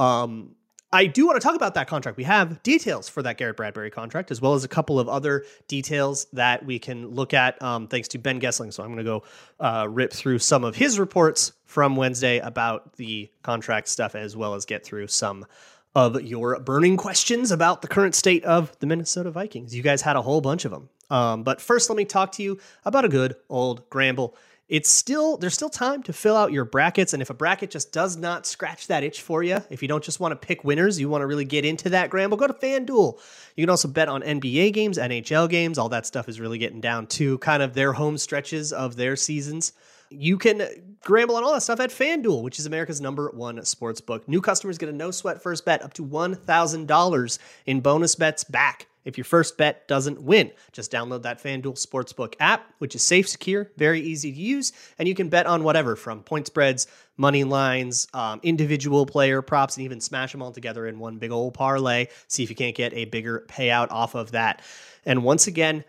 Um, 0.00 0.54
I 0.92 1.06
do 1.06 1.24
want 1.26 1.40
to 1.40 1.46
talk 1.46 1.54
about 1.54 1.74
that 1.74 1.86
contract. 1.86 2.16
We 2.16 2.24
have 2.24 2.62
details 2.64 3.08
for 3.08 3.22
that 3.22 3.38
Garrett 3.38 3.56
Bradbury 3.56 3.90
contract, 3.90 4.32
as 4.32 4.40
well 4.40 4.54
as 4.54 4.64
a 4.64 4.68
couple 4.68 4.98
of 4.98 5.08
other 5.08 5.44
details 5.68 6.26
that 6.32 6.64
we 6.64 6.80
can 6.80 7.08
look 7.08 7.32
at, 7.32 7.62
um, 7.62 7.86
thanks 7.86 8.08
to 8.08 8.18
Ben 8.18 8.40
Goessling. 8.40 8.72
So 8.72 8.82
I'm 8.82 8.92
going 8.92 9.04
to 9.04 9.04
go 9.04 9.22
uh, 9.60 9.86
rip 9.88 10.12
through 10.12 10.40
some 10.40 10.64
of 10.64 10.74
his 10.74 10.98
reports 10.98 11.52
from 11.64 11.94
Wednesday 11.94 12.38
about 12.38 12.94
the 12.94 13.30
contract 13.42 13.86
stuff, 13.86 14.16
as 14.16 14.36
well 14.36 14.54
as 14.54 14.64
get 14.64 14.84
through 14.84 15.06
some 15.06 15.46
of 15.94 16.20
your 16.22 16.58
burning 16.58 16.96
questions 16.96 17.52
about 17.52 17.82
the 17.82 17.88
current 17.88 18.16
state 18.16 18.44
of 18.44 18.76
the 18.80 18.86
Minnesota 18.86 19.30
Vikings. 19.30 19.74
You 19.74 19.82
guys 19.82 20.02
had 20.02 20.16
a 20.16 20.22
whole 20.22 20.40
bunch 20.40 20.64
of 20.64 20.72
them. 20.72 20.88
Um, 21.08 21.42
but 21.44 21.60
first, 21.60 21.88
let 21.90 21.96
me 21.96 22.04
talk 22.04 22.32
to 22.32 22.42
you 22.42 22.58
about 22.84 23.04
a 23.04 23.08
good 23.08 23.36
old 23.48 23.88
Gramble 23.90 24.36
it's 24.70 24.88
still 24.88 25.36
there's 25.36 25.52
still 25.52 25.68
time 25.68 26.02
to 26.04 26.12
fill 26.12 26.36
out 26.36 26.52
your 26.52 26.64
brackets 26.64 27.12
and 27.12 27.20
if 27.20 27.28
a 27.28 27.34
bracket 27.34 27.70
just 27.70 27.92
does 27.92 28.16
not 28.16 28.46
scratch 28.46 28.86
that 28.86 29.02
itch 29.02 29.20
for 29.20 29.42
you 29.42 29.58
if 29.68 29.82
you 29.82 29.88
don't 29.88 30.04
just 30.04 30.20
want 30.20 30.32
to 30.32 30.36
pick 30.36 30.64
winners 30.64 30.98
you 30.98 31.08
want 31.08 31.20
to 31.20 31.26
really 31.26 31.44
get 31.44 31.64
into 31.64 31.90
that 31.90 32.08
gramble 32.08 32.38
go 32.38 32.46
to 32.46 32.54
fanduel. 32.54 33.18
You 33.56 33.64
can 33.64 33.70
also 33.70 33.88
bet 33.88 34.08
on 34.08 34.22
nba 34.22 34.72
games 34.72 34.96
nhl 34.96 35.50
games 35.50 35.76
all 35.76 35.90
that 35.90 36.06
stuff 36.06 36.28
is 36.28 36.40
really 36.40 36.56
getting 36.56 36.80
down 36.80 37.08
to 37.08 37.36
kind 37.38 37.62
of 37.62 37.74
their 37.74 37.92
home 37.92 38.16
stretches 38.16 38.72
of 38.72 38.96
their 38.96 39.16
seasons. 39.16 39.72
You 40.12 40.38
can 40.38 40.96
gramble 41.04 41.36
on 41.36 41.44
all 41.44 41.54
that 41.54 41.62
stuff 41.62 41.78
at 41.78 41.90
FanDuel, 41.90 42.42
which 42.42 42.58
is 42.58 42.66
America's 42.66 43.00
number 43.00 43.30
one 43.30 43.64
sports 43.64 44.00
book. 44.00 44.26
New 44.28 44.40
customers 44.40 44.76
get 44.76 44.88
a 44.88 44.92
no 44.92 45.12
sweat 45.12 45.40
first 45.40 45.64
bet 45.64 45.82
up 45.82 45.92
to 45.94 46.04
$1,000 46.04 47.38
in 47.66 47.80
bonus 47.80 48.16
bets 48.16 48.42
back 48.42 48.88
if 49.04 49.16
your 49.16 49.24
first 49.24 49.56
bet 49.56 49.88
doesn't 49.88 50.22
win. 50.22 50.50
Just 50.72 50.92
download 50.92 51.22
that 51.22 51.42
FanDuel 51.42 51.84
Sportsbook 51.84 52.34
app, 52.40 52.72
which 52.78 52.94
is 52.94 53.02
safe, 53.02 53.28
secure, 53.28 53.70
very 53.76 54.00
easy 54.00 54.32
to 54.32 54.38
use, 54.38 54.72
and 54.98 55.08
you 55.08 55.14
can 55.14 55.28
bet 55.28 55.46
on 55.46 55.64
whatever 55.64 55.96
from 55.96 56.22
point 56.22 56.46
spreads, 56.46 56.86
money 57.16 57.44
lines, 57.44 58.06
um, 58.14 58.40
individual 58.42 59.06
player 59.06 59.42
props, 59.42 59.76
and 59.76 59.84
even 59.84 60.00
smash 60.00 60.32
them 60.32 60.42
all 60.42 60.52
together 60.52 60.86
in 60.86 60.98
one 60.98 61.18
big 61.18 61.30
old 61.30 61.54
parlay. 61.54 62.06
See 62.28 62.42
if 62.42 62.50
you 62.50 62.56
can't 62.56 62.76
get 62.76 62.92
a 62.94 63.04
bigger 63.06 63.44
payout 63.48 63.90
off 63.90 64.14
of 64.14 64.32
that. 64.32 64.62
And 65.04 65.24
once 65.24 65.46
again, 65.46 65.84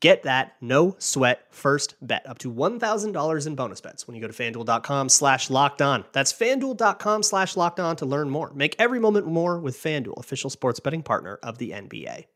Get 0.00 0.24
that 0.24 0.56
no 0.60 0.94
sweat 0.98 1.46
first 1.50 1.94
bet 2.02 2.26
up 2.28 2.38
to 2.38 2.52
$1,000 2.52 3.46
in 3.46 3.54
bonus 3.54 3.80
bets 3.80 4.06
when 4.06 4.14
you 4.14 4.20
go 4.20 4.28
to 4.28 4.32
fanduel.com 4.32 5.08
slash 5.08 5.48
locked 5.48 5.80
on. 5.80 6.04
That's 6.12 6.32
fanduel.com 6.32 7.22
slash 7.22 7.56
locked 7.56 7.80
on 7.80 7.96
to 7.96 8.06
learn 8.06 8.28
more. 8.28 8.52
Make 8.52 8.76
every 8.78 9.00
moment 9.00 9.26
more 9.26 9.58
with 9.58 9.76
Fanduel, 9.76 10.18
official 10.18 10.50
sports 10.50 10.80
betting 10.80 11.02
partner 11.02 11.38
of 11.42 11.58
the 11.58 11.70
NBA. 11.70 12.26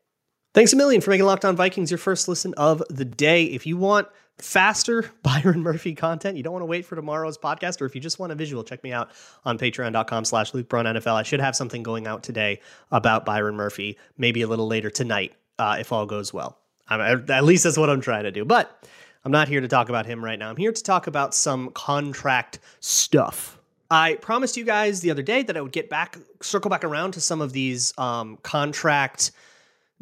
Thanks 0.53 0.73
a 0.73 0.75
million 0.75 0.99
for 0.99 1.11
making 1.11 1.25
Locked 1.25 1.45
On 1.45 1.55
Vikings 1.55 1.91
your 1.91 1.97
first 1.97 2.27
listen 2.27 2.53
of 2.55 2.83
the 2.89 3.05
day. 3.05 3.45
If 3.45 3.65
you 3.65 3.77
want 3.77 4.09
faster 4.37 5.09
Byron 5.23 5.61
Murphy 5.61 5.95
content, 5.95 6.35
you 6.35 6.43
don't 6.43 6.51
want 6.51 6.63
to 6.63 6.67
wait 6.67 6.85
for 6.85 6.95
tomorrow's 6.97 7.37
podcast, 7.37 7.79
or 7.81 7.85
if 7.85 7.95
you 7.95 8.01
just 8.01 8.19
want 8.19 8.33
a 8.33 8.35
visual, 8.35 8.63
check 8.63 8.83
me 8.83 8.91
out 8.91 9.11
on 9.45 9.57
patreon.com 9.57 10.25
slash 10.25 10.53
Luke 10.53 10.67
Braun 10.67 10.85
NFL. 10.85 11.13
I 11.13 11.23
should 11.23 11.39
have 11.39 11.55
something 11.55 11.83
going 11.83 12.05
out 12.05 12.23
today 12.23 12.59
about 12.91 13.23
Byron 13.23 13.55
Murphy, 13.55 13.97
maybe 14.17 14.41
a 14.41 14.47
little 14.47 14.67
later 14.67 14.89
tonight, 14.89 15.33
uh, 15.57 15.77
if 15.79 15.93
all 15.93 16.05
goes 16.05 16.33
well. 16.33 16.60
I'm, 16.87 17.29
at 17.29 17.43
least 17.43 17.63
that's 17.63 17.77
what 17.77 17.89
I'm 17.89 18.01
trying 18.01 18.23
to 18.23 18.31
do. 18.31 18.45
But 18.45 18.87
I'm 19.23 19.31
not 19.31 19.47
here 19.47 19.61
to 19.61 19.67
talk 19.67 19.89
about 19.89 20.05
him 20.05 20.23
right 20.23 20.37
now. 20.37 20.49
I'm 20.49 20.57
here 20.57 20.71
to 20.71 20.83
talk 20.83 21.07
about 21.07 21.33
some 21.33 21.69
contract 21.71 22.59
stuff. 22.79 23.57
I 23.89 24.15
promised 24.15 24.55
you 24.55 24.63
guys 24.63 25.01
the 25.01 25.11
other 25.11 25.21
day 25.21 25.43
that 25.43 25.57
I 25.57 25.61
would 25.61 25.73
get 25.73 25.89
back, 25.89 26.17
circle 26.41 26.69
back 26.69 26.83
around 26.83 27.11
to 27.11 27.21
some 27.21 27.41
of 27.41 27.51
these 27.53 27.93
um, 27.97 28.37
contract 28.41 29.31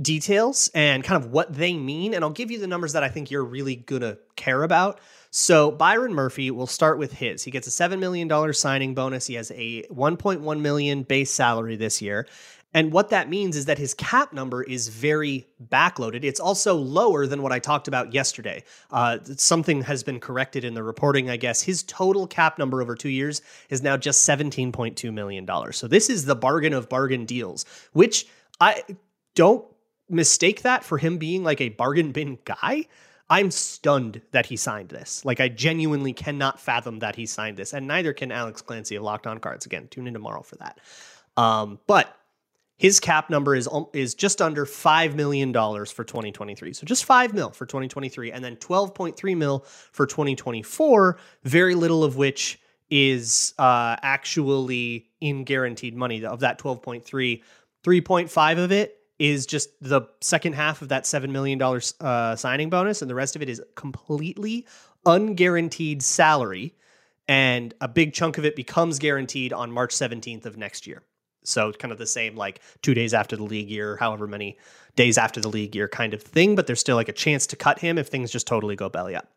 details 0.01 0.69
and 0.73 1.03
kind 1.03 1.21
of 1.21 1.31
what 1.31 1.53
they 1.53 1.73
mean. 1.73 2.13
And 2.13 2.23
I'll 2.23 2.29
give 2.29 2.51
you 2.51 2.59
the 2.59 2.67
numbers 2.67 2.93
that 2.93 3.03
I 3.03 3.09
think 3.09 3.31
you're 3.31 3.43
really 3.43 3.75
going 3.75 4.01
to 4.01 4.17
care 4.35 4.63
about. 4.63 4.99
So 5.31 5.71
Byron 5.71 6.13
Murphy, 6.13 6.49
we'll 6.51 6.67
start 6.67 6.97
with 6.97 7.13
his. 7.13 7.43
He 7.43 7.51
gets 7.51 7.67
a 7.67 7.89
$7 7.89 7.99
million 7.99 8.53
signing 8.53 8.93
bonus. 8.95 9.27
He 9.27 9.35
has 9.35 9.51
a 9.51 9.83
1.1 9.83 10.59
million 10.61 11.03
base 11.03 11.31
salary 11.31 11.75
this 11.75 12.01
year. 12.01 12.27
And 12.73 12.91
what 12.91 13.09
that 13.09 13.29
means 13.29 13.55
is 13.55 13.65
that 13.65 13.79
his 13.79 13.95
cap 13.95 14.31
number 14.31 14.61
is 14.61 14.89
very 14.89 15.47
backloaded. 15.69 16.23
It's 16.23 16.39
also 16.39 16.75
lower 16.75 17.25
than 17.25 17.41
what 17.41 17.51
I 17.51 17.57
talked 17.57 17.87
about 17.87 18.13
yesterday. 18.13 18.63
Uh, 18.91 19.17
something 19.37 19.81
has 19.81 20.03
been 20.03 20.19
corrected 20.19 20.63
in 20.63 20.75
the 20.75 20.83
reporting, 20.83 21.29
I 21.29 21.37
guess. 21.37 21.63
His 21.63 21.81
total 21.83 22.27
cap 22.27 22.59
number 22.59 22.81
over 22.81 22.95
two 22.95 23.09
years 23.09 23.41
is 23.69 23.81
now 23.81 23.97
just 23.97 24.27
$17.2 24.27 25.11
million. 25.11 25.47
So 25.73 25.87
this 25.87 26.09
is 26.09 26.25
the 26.25 26.35
bargain 26.35 26.73
of 26.73 26.89
bargain 26.89 27.25
deals, 27.25 27.65
which 27.93 28.27
I 28.61 28.83
don't 29.33 29.65
mistake 30.07 30.61
that 30.61 30.83
for 30.83 30.97
him 30.97 31.17
being 31.17 31.43
like 31.43 31.61
a 31.61 31.69
bargain 31.69 32.11
bin 32.11 32.37
guy. 32.45 32.85
I'm 33.31 33.51
stunned 33.51 34.21
that 34.31 34.47
he 34.47 34.57
signed 34.57 34.89
this. 34.89 35.23
Like, 35.23 35.39
I 35.39 35.49
genuinely 35.49 36.13
cannot 36.13 36.59
fathom 36.59 36.99
that 36.99 37.15
he 37.15 37.27
signed 37.27 37.57
this, 37.57 37.73
and 37.73 37.87
neither 37.87 38.11
can 38.11 38.31
Alex 38.31 38.63
Clancy 38.63 38.95
of 38.95 39.03
Locked 39.03 39.27
On 39.27 39.37
Cards. 39.37 39.67
Again, 39.67 39.87
tune 39.91 40.07
in 40.07 40.13
tomorrow 40.13 40.41
for 40.41 40.55
that. 40.55 40.79
Um, 41.37 41.79
but 41.85 42.18
his 42.79 43.01
cap 43.01 43.29
number 43.29 43.55
is 43.55 43.67
is 43.93 44.15
just 44.15 44.41
under 44.41 44.65
five 44.65 45.13
million 45.13 45.51
dollars 45.51 45.91
for 45.91 46.05
2023. 46.05 46.71
So 46.71 46.85
just 46.85 47.03
five 47.03 47.33
mil 47.33 47.49
for 47.51 47.65
2023, 47.65 48.31
and 48.31 48.43
then 48.43 48.55
12.3 48.55 49.37
mil 49.37 49.65
for 49.91 50.07
2024. 50.07 51.17
Very 51.43 51.75
little 51.75 52.05
of 52.05 52.15
which 52.15 52.59
is 52.89 53.53
uh, 53.59 53.97
actually 54.01 55.09
in 55.19 55.43
guaranteed 55.43 55.93
money. 55.93 56.23
Of 56.23 56.39
that 56.39 56.57
12.3, 56.57 57.43
3.5 57.83 58.57
of 58.63 58.71
it 58.71 58.95
is 59.19 59.45
just 59.45 59.69
the 59.81 60.03
second 60.21 60.53
half 60.53 60.81
of 60.81 60.87
that 60.87 61.03
$7 61.03 61.29
million 61.29 61.61
uh, 61.99 62.35
signing 62.37 62.69
bonus, 62.69 63.01
and 63.01 63.11
the 63.11 63.15
rest 63.15 63.35
of 63.35 63.41
it 63.41 63.49
is 63.49 63.61
completely 63.75 64.65
unguaranteed 65.05 66.01
salary. 66.01 66.73
And 67.27 67.73
a 67.81 67.89
big 67.89 68.13
chunk 68.13 68.37
of 68.37 68.45
it 68.45 68.55
becomes 68.55 68.99
guaranteed 68.99 69.51
on 69.51 69.69
March 69.69 69.93
17th 69.93 70.45
of 70.45 70.57
next 70.57 70.87
year. 70.87 71.03
So 71.49 71.71
kind 71.73 71.91
of 71.91 71.97
the 71.97 72.07
same 72.07 72.35
like 72.35 72.61
two 72.81 72.93
days 72.93 73.13
after 73.13 73.35
the 73.35 73.43
league 73.43 73.69
year, 73.69 73.97
however 73.97 74.27
many 74.27 74.57
days 74.95 75.17
after 75.17 75.39
the 75.39 75.49
league 75.49 75.75
year 75.75 75.87
kind 75.87 76.13
of 76.13 76.21
thing, 76.21 76.55
but 76.55 76.67
there's 76.67 76.79
still 76.79 76.95
like 76.95 77.09
a 77.09 77.13
chance 77.13 77.47
to 77.47 77.55
cut 77.55 77.79
him 77.79 77.97
if 77.97 78.07
things 78.07 78.31
just 78.31 78.47
totally 78.47 78.75
go 78.75 78.89
belly 78.89 79.15
up 79.15 79.27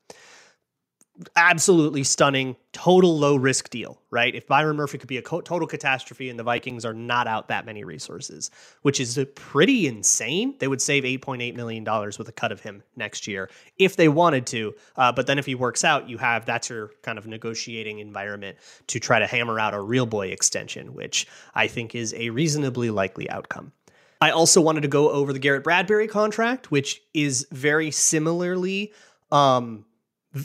absolutely 1.37 2.05
stunning, 2.05 2.57
total 2.73 3.19
low 3.19 3.37
risk 3.37 3.69
deal, 3.69 4.01
right? 4.11 4.35
If 4.35 4.47
Byron 4.47 4.77
Murphy 4.77 4.99
could 4.99 5.09
be 5.09 5.19
a 5.19 5.23
total 5.23 5.67
catastrophe 5.67 6.31
and 6.31 6.39
the 6.39 6.43
Vikings 6.43 6.85
are 6.85 6.95
not 6.95 7.27
out 7.27 7.49
that 7.49 7.67
many 7.67 7.85
resources, 7.85 8.51
which 8.81 8.99
is 8.99 9.19
pretty 9.35 9.87
insane, 9.87 10.55
they 10.59 10.69
would 10.69 10.81
save 10.81 11.05
$8.8 11.05 11.55
million 11.55 11.85
with 11.85 12.29
a 12.29 12.33
cut 12.33 12.51
of 12.51 12.61
him 12.61 12.83
next 12.97 13.27
year 13.27 13.51
if 13.79 13.97
they 13.97 14.09
wanted 14.09 14.47
to. 14.47 14.75
Uh, 14.97 15.13
but 15.13 15.27
then 15.27 15.39
if 15.39 15.47
he 15.47 15.55
works 15.55 15.85
out, 15.85 16.09
you 16.09 16.19
have 16.19 16.47
that's 16.47 16.71
your 16.71 16.91
kind 17.03 17.19
of 17.19 17.27
negotiating 17.27 17.99
environment 17.99 18.57
to 18.87 18.99
try 18.99 19.19
to 19.19 19.27
hammer 19.27 19.61
out 19.61 19.75
a 19.75 19.81
real 19.81 20.07
boy 20.07 20.29
extension, 20.29 20.95
which 20.95 21.27
I 21.55 21.67
think 21.67 21.95
is 21.95 22.15
a 22.15 22.31
reasonably 22.31 22.91
likely 22.91 23.29
outcome. 23.29 23.73
I 24.21 24.31
also 24.31 24.61
wanted 24.61 24.83
to 24.83 24.89
go 24.89 25.11
over 25.11 25.33
the 25.33 25.41
Garrett 25.41 25.65
Bradbury 25.65 26.07
contract, 26.07 26.71
which 26.71 27.03
is 27.13 27.47
very 27.51 27.91
similarly. 27.91 28.93
Um, 29.33 29.85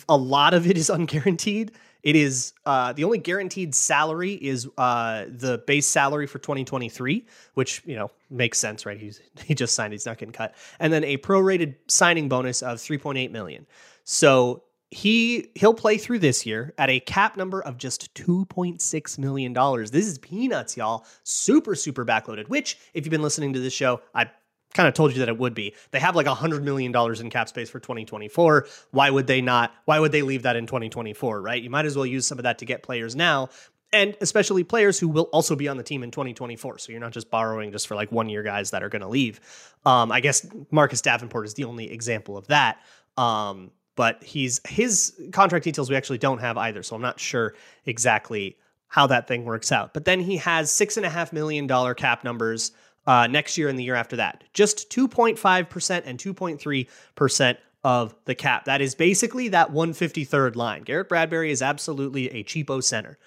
a 0.09 0.17
lot 0.17 0.53
of 0.53 0.69
it 0.69 0.77
is 0.77 0.89
unguaranteed. 0.93 1.71
It 2.03 2.15
is 2.15 2.53
uh, 2.65 2.93
the 2.93 3.03
only 3.03 3.17
guaranteed 3.17 3.75
salary 3.75 4.33
is 4.33 4.67
uh, 4.77 5.25
the 5.27 5.63
base 5.67 5.87
salary 5.87 6.27
for 6.27 6.39
2023, 6.39 7.25
which 7.55 7.81
you 7.85 7.95
know 7.95 8.11
makes 8.29 8.59
sense, 8.59 8.85
right? 8.85 8.99
He's 8.99 9.19
he 9.43 9.55
just 9.55 9.75
signed; 9.75 9.93
he's 9.93 10.05
not 10.05 10.17
getting 10.17 10.33
cut, 10.33 10.55
and 10.79 10.93
then 10.93 11.03
a 11.03 11.17
prorated 11.17 11.75
signing 11.87 12.29
bonus 12.29 12.61
of 12.61 12.77
3.8 12.77 13.31
million. 13.31 13.65
So 14.03 14.63
he 14.89 15.49
he'll 15.55 15.73
play 15.73 15.97
through 15.97 16.19
this 16.19 16.45
year 16.45 16.73
at 16.77 16.89
a 16.89 16.99
cap 17.01 17.35
number 17.35 17.61
of 17.61 17.77
just 17.77 18.13
2.6 18.13 19.17
million 19.17 19.51
dollars. 19.51 19.91
This 19.91 20.05
is 20.05 20.17
peanuts, 20.17 20.77
y'all. 20.77 21.05
Super 21.23 21.75
super 21.75 22.05
backloaded. 22.05 22.47
Which, 22.47 22.77
if 22.93 23.05
you've 23.05 23.11
been 23.11 23.21
listening 23.21 23.53
to 23.53 23.59
this 23.59 23.73
show, 23.73 24.01
I 24.15 24.29
kind 24.77 24.87
of 24.87 24.93
told 24.93 25.11
you 25.11 25.19
that 25.19 25.27
it 25.27 25.37
would 25.37 25.53
be. 25.53 25.73
They 25.91 25.99
have 25.99 26.15
like 26.15 26.27
a 26.27 26.33
hundred 26.33 26.63
million 26.63 26.93
dollars 26.93 27.19
in 27.19 27.29
cap 27.29 27.49
space 27.49 27.69
for 27.69 27.79
2024. 27.79 28.67
Why 28.91 29.09
would 29.09 29.27
they 29.27 29.41
not? 29.41 29.73
Why 29.85 29.99
would 29.99 30.13
they 30.13 30.21
leave 30.21 30.43
that 30.43 30.55
in 30.55 30.67
2024? 30.67 31.41
Right? 31.41 31.61
You 31.61 31.69
might 31.69 31.85
as 31.85 31.95
well 31.95 32.05
use 32.05 32.25
some 32.25 32.39
of 32.39 32.43
that 32.43 32.59
to 32.59 32.65
get 32.65 32.83
players 32.83 33.15
now, 33.15 33.49
and 33.91 34.15
especially 34.21 34.63
players 34.63 34.99
who 34.99 35.07
will 35.09 35.29
also 35.33 35.55
be 35.55 35.67
on 35.67 35.77
the 35.77 35.83
team 35.83 36.03
in 36.03 36.11
2024. 36.11 36.77
So 36.77 36.91
you're 36.91 37.01
not 37.01 37.11
just 37.11 37.29
borrowing 37.29 37.71
just 37.71 37.87
for 37.87 37.95
like 37.95 38.11
one 38.11 38.29
year 38.29 38.43
guys 38.43 38.71
that 38.71 38.83
are 38.83 38.89
going 38.89 39.01
to 39.01 39.07
leave. 39.07 39.41
Um, 39.85 40.11
I 40.11 40.21
guess 40.21 40.47
Marcus 40.71 41.01
Davenport 41.01 41.45
is 41.45 41.55
the 41.55 41.65
only 41.65 41.91
example 41.91 42.37
of 42.37 42.47
that. 42.47 42.79
Um, 43.17 43.71
but 43.95 44.23
he's 44.23 44.61
his 44.67 45.19
contract 45.33 45.63
details 45.63 45.89
we 45.89 45.95
actually 45.95 46.19
don't 46.19 46.37
have 46.37 46.55
either, 46.55 46.83
so 46.83 46.95
I'm 46.95 47.01
not 47.01 47.19
sure 47.19 47.55
exactly 47.85 48.57
how 48.87 49.07
that 49.07 49.27
thing 49.27 49.43
works 49.43 49.71
out. 49.71 49.93
But 49.93 50.05
then 50.05 50.19
he 50.19 50.37
has 50.37 50.71
six 50.71 50.97
and 50.97 51.05
a 51.05 51.09
half 51.09 51.33
million 51.33 51.67
dollar 51.67 51.93
cap 51.95 52.23
numbers 52.23 52.71
uh, 53.07 53.25
next 53.25 53.57
year 53.57 53.69
and 53.69 53.79
the 53.79 53.83
year 53.83 53.95
after 53.95 54.17
that. 54.17 54.43
Just 54.53 54.91
2.5% 54.91 56.01
and 56.05 56.19
2.3% 56.19 57.57
of 57.83 58.13
the 58.25 58.35
cap. 58.35 58.65
That 58.65 58.81
is 58.81 58.93
basically 58.93 59.47
that 59.49 59.71
153rd 59.71 60.55
line. 60.55 60.83
Garrett 60.83 61.09
Bradbury 61.09 61.51
is 61.51 61.61
absolutely 61.61 62.29
a 62.29 62.43
cheapo 62.43 62.83
center. 62.83 63.17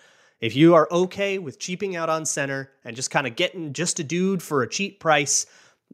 If 0.41 0.55
you 0.55 0.75
are 0.75 0.87
okay 0.91 1.39
with 1.39 1.59
cheaping 1.59 1.97
out 1.97 2.09
on 2.09 2.27
center 2.27 2.71
and 2.85 2.95
just 2.95 3.11
kind 3.11 3.27
of 3.27 3.37
getting 3.37 3.73
just 3.73 3.99
a 3.99 4.05
dude 4.05 4.43
for 4.43 4.63
a 4.63 4.69
cheap 4.69 5.01
price, 5.01 5.47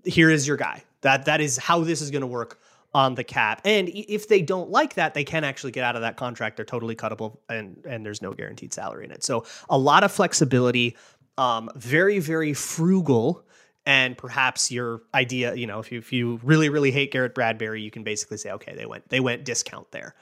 here 0.04 0.30
is 0.30 0.46
your 0.46 0.56
guy. 0.56 0.82
That 1.02 1.24
that 1.26 1.40
is 1.40 1.56
how 1.56 1.80
this 1.84 2.00
is 2.00 2.10
going 2.10 2.22
to 2.22 2.26
work 2.26 2.60
on 2.94 3.14
the 3.14 3.24
cap. 3.24 3.60
And 3.64 3.88
if 3.88 4.28
they 4.28 4.42
don't 4.42 4.70
like 4.70 4.94
that, 4.94 5.14
they 5.14 5.24
can 5.24 5.44
actually 5.44 5.72
get 5.72 5.84
out 5.84 5.96
of 5.96 6.02
that 6.02 6.16
contract. 6.16 6.56
They're 6.56 6.64
totally 6.64 6.96
cuttable 6.96 7.38
and 7.48 7.82
and 7.86 8.06
there's 8.06 8.22
no 8.22 8.32
guaranteed 8.32 8.72
salary 8.72 9.04
in 9.04 9.10
it. 9.10 9.22
So 9.24 9.44
a 9.68 9.78
lot 9.78 10.04
of 10.04 10.12
flexibility, 10.12 10.96
um, 11.38 11.68
very 11.76 12.20
very 12.20 12.54
frugal 12.54 13.45
and 13.86 14.18
perhaps 14.18 14.70
your 14.72 15.02
idea, 15.14 15.54
you 15.54 15.66
know, 15.66 15.78
if 15.78 15.92
you, 15.92 15.98
if 15.98 16.12
you 16.12 16.40
really 16.42 16.68
really 16.68 16.90
hate 16.90 17.12
Garrett 17.12 17.34
Bradbury, 17.34 17.80
you 17.80 17.90
can 17.90 18.02
basically 18.02 18.36
say, 18.36 18.50
okay, 18.50 18.74
they 18.74 18.84
went 18.84 19.08
they 19.08 19.20
went 19.20 19.44
discount 19.44 19.90
there 19.92 20.14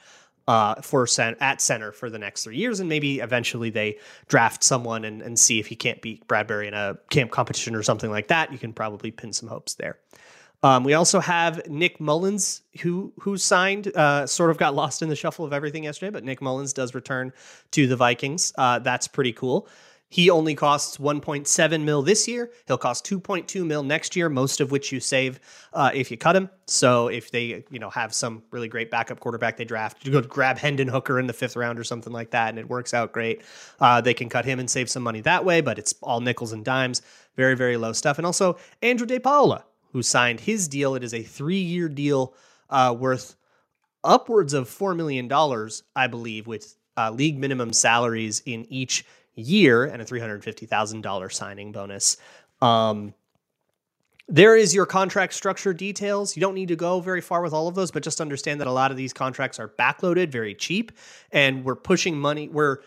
uh, 0.47 0.75
for 0.81 1.07
cent- 1.07 1.37
at 1.41 1.59
center 1.59 1.91
for 1.91 2.09
the 2.09 2.19
next 2.19 2.43
three 2.43 2.57
years, 2.57 2.79
and 2.79 2.87
maybe 2.87 3.19
eventually 3.19 3.71
they 3.71 3.97
draft 4.27 4.63
someone 4.63 5.03
and, 5.03 5.21
and 5.21 5.39
see 5.39 5.59
if 5.59 5.67
he 5.67 5.75
can't 5.75 6.01
beat 6.01 6.27
Bradbury 6.27 6.67
in 6.67 6.73
a 6.73 6.97
camp 7.09 7.31
competition 7.31 7.75
or 7.75 7.83
something 7.83 8.11
like 8.11 8.27
that. 8.27 8.51
You 8.51 8.59
can 8.59 8.71
probably 8.71 9.11
pin 9.11 9.33
some 9.33 9.49
hopes 9.49 9.73
there. 9.73 9.97
Um, 10.63 10.83
we 10.83 10.93
also 10.93 11.19
have 11.19 11.67
Nick 11.67 11.99
Mullens, 11.99 12.61
who 12.81 13.13
who 13.19 13.37
signed, 13.37 13.95
uh, 13.95 14.25
sort 14.25 14.51
of 14.51 14.57
got 14.57 14.73
lost 14.73 15.01
in 15.01 15.09
the 15.09 15.15
shuffle 15.15 15.45
of 15.45 15.53
everything 15.53 15.83
yesterday, 15.83 16.11
but 16.11 16.23
Nick 16.23 16.41
Mullens 16.41 16.73
does 16.73 16.95
return 16.95 17.33
to 17.71 17.87
the 17.87 17.95
Vikings. 17.95 18.53
Uh, 18.57 18.79
that's 18.79 19.07
pretty 19.07 19.33
cool. 19.33 19.67
He 20.15 20.29
only 20.29 20.55
costs 20.55 20.95
1.7 20.95 21.83
mil 21.83 22.01
this 22.01 22.25
year. 22.25 22.49
He'll 22.67 22.77
cost 22.77 23.05
2.2 23.05 23.65
mil 23.65 23.83
next 23.83 24.15
year, 24.15 24.29
most 24.29 24.61
of 24.61 24.71
which 24.71 24.89
you 24.93 25.01
save 25.01 25.41
uh, 25.73 25.91
if 25.93 26.09
you 26.09 26.15
cut 26.15 26.37
him. 26.37 26.49
So 26.67 27.09
if 27.09 27.31
they, 27.31 27.65
you 27.69 27.79
know, 27.79 27.89
have 27.89 28.13
some 28.13 28.41
really 28.49 28.69
great 28.69 28.89
backup 28.89 29.19
quarterback 29.19 29.57
they 29.57 29.65
draft, 29.65 30.05
you 30.05 30.13
go 30.13 30.21
grab 30.21 30.57
Hendon 30.57 30.87
Hooker 30.87 31.19
in 31.19 31.27
the 31.27 31.33
fifth 31.33 31.57
round 31.57 31.77
or 31.77 31.83
something 31.83 32.13
like 32.13 32.31
that, 32.31 32.47
and 32.47 32.57
it 32.57 32.69
works 32.69 32.93
out 32.93 33.11
great. 33.11 33.41
Uh, 33.81 33.99
they 33.99 34.13
can 34.13 34.29
cut 34.29 34.45
him 34.45 34.57
and 34.57 34.69
save 34.69 34.89
some 34.89 35.03
money 35.03 35.19
that 35.19 35.43
way, 35.43 35.59
but 35.59 35.77
it's 35.77 35.93
all 36.01 36.21
nickels 36.21 36.53
and 36.53 36.63
dimes, 36.63 37.01
very 37.35 37.53
very 37.53 37.75
low 37.75 37.91
stuff. 37.91 38.17
And 38.17 38.25
also 38.25 38.57
Andrew 38.81 39.05
DePaola, 39.05 39.63
who 39.91 40.01
signed 40.01 40.39
his 40.39 40.69
deal. 40.69 40.95
It 40.95 41.03
is 41.03 41.13
a 41.13 41.23
three-year 41.23 41.89
deal 41.89 42.33
uh, 42.69 42.95
worth 42.97 43.35
upwards 44.01 44.53
of 44.53 44.69
four 44.69 44.95
million 44.95 45.27
dollars, 45.27 45.83
I 45.93 46.07
believe, 46.07 46.47
with 46.47 46.77
uh, 46.95 47.11
league 47.11 47.37
minimum 47.37 47.73
salaries 47.73 48.41
in 48.45 48.65
each 48.69 49.03
year 49.35 49.85
and 49.85 50.01
a 50.01 50.05
$350,000 50.05 51.31
signing 51.33 51.71
bonus. 51.71 52.17
Um, 52.61 53.13
there 54.27 54.55
is 54.55 54.73
your 54.73 54.85
contract 54.85 55.33
structure 55.33 55.73
details. 55.73 56.35
You 56.35 56.41
don't 56.41 56.55
need 56.55 56.69
to 56.69 56.75
go 56.75 56.99
very 56.99 57.21
far 57.21 57.41
with 57.41 57.53
all 57.53 57.67
of 57.67 57.75
those, 57.75 57.91
but 57.91 58.01
just 58.01 58.19
understand 58.19 58.59
that 58.59 58.67
a 58.67 58.71
lot 58.71 58.89
of 58.89 58.97
these 58.97 59.13
contracts 59.13 59.59
are 59.59 59.69
backloaded, 59.69 60.29
very 60.29 60.55
cheap, 60.55 60.91
and 61.31 61.63
we're 61.63 61.75
pushing 61.75 62.17
money. 62.17 62.47
We're 62.47 62.79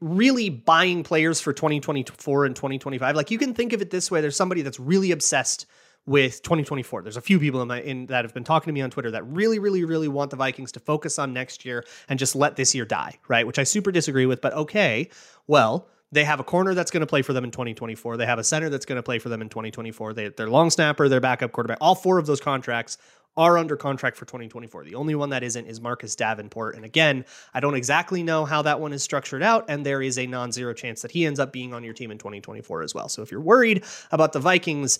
really 0.00 0.48
buying 0.48 1.04
players 1.04 1.40
for 1.40 1.52
2024 1.52 2.46
and 2.46 2.56
2025. 2.56 3.14
Like 3.14 3.30
you 3.30 3.38
can 3.38 3.54
think 3.54 3.72
of 3.72 3.82
it 3.82 3.90
this 3.90 4.10
way 4.10 4.20
there's 4.20 4.36
somebody 4.36 4.62
that's 4.62 4.80
really 4.80 5.12
obsessed 5.12 5.66
with 6.06 6.42
2024. 6.42 7.02
There's 7.02 7.16
a 7.16 7.20
few 7.20 7.38
people 7.38 7.62
in 7.62 7.68
my 7.68 7.80
in 7.80 8.06
that 8.06 8.24
have 8.24 8.34
been 8.34 8.44
talking 8.44 8.66
to 8.66 8.72
me 8.72 8.80
on 8.80 8.90
Twitter 8.90 9.10
that 9.12 9.26
really, 9.26 9.58
really, 9.58 9.84
really 9.84 10.08
want 10.08 10.30
the 10.30 10.36
Vikings 10.36 10.72
to 10.72 10.80
focus 10.80 11.18
on 11.18 11.32
next 11.32 11.64
year 11.64 11.84
and 12.08 12.18
just 12.18 12.34
let 12.34 12.56
this 12.56 12.74
year 12.74 12.84
die, 12.84 13.18
right? 13.28 13.46
Which 13.46 13.58
I 13.58 13.64
super 13.64 13.92
disagree 13.92 14.26
with, 14.26 14.40
but 14.40 14.52
okay. 14.54 15.08
Well, 15.46 15.88
they 16.10 16.24
have 16.24 16.40
a 16.40 16.44
corner 16.44 16.74
that's 16.74 16.90
going 16.90 17.00
to 17.00 17.06
play 17.06 17.22
for 17.22 17.32
them 17.32 17.44
in 17.44 17.50
2024. 17.50 18.18
They 18.18 18.26
have 18.26 18.38
a 18.38 18.44
center 18.44 18.68
that's 18.68 18.84
going 18.84 18.96
to 18.96 19.02
play 19.02 19.18
for 19.18 19.30
them 19.30 19.40
in 19.40 19.48
2024. 19.48 20.12
They, 20.12 20.28
their 20.28 20.50
long 20.50 20.70
snapper, 20.70 21.08
their 21.08 21.20
backup 21.20 21.52
quarterback, 21.52 21.78
all 21.80 21.94
four 21.94 22.18
of 22.18 22.26
those 22.26 22.40
contracts 22.40 22.98
are 23.34 23.56
under 23.56 23.76
contract 23.76 24.18
for 24.18 24.26
2024. 24.26 24.84
The 24.84 24.94
only 24.94 25.14
one 25.14 25.30
that 25.30 25.42
isn't 25.42 25.66
is 25.66 25.80
Marcus 25.80 26.14
Davenport. 26.14 26.76
And 26.76 26.84
again, 26.84 27.24
I 27.54 27.60
don't 27.60 27.74
exactly 27.74 28.22
know 28.22 28.44
how 28.44 28.60
that 28.62 28.78
one 28.78 28.92
is 28.92 29.02
structured 29.02 29.42
out. 29.42 29.64
And 29.68 29.86
there 29.86 30.02
is 30.02 30.18
a 30.18 30.26
non 30.26 30.52
zero 30.52 30.74
chance 30.74 31.00
that 31.00 31.12
he 31.12 31.24
ends 31.24 31.40
up 31.40 31.50
being 31.50 31.72
on 31.72 31.82
your 31.82 31.94
team 31.94 32.10
in 32.10 32.18
2024 32.18 32.82
as 32.82 32.94
well. 32.94 33.08
So 33.08 33.22
if 33.22 33.30
you're 33.30 33.40
worried 33.40 33.84
about 34.10 34.34
the 34.34 34.40
Vikings 34.40 34.98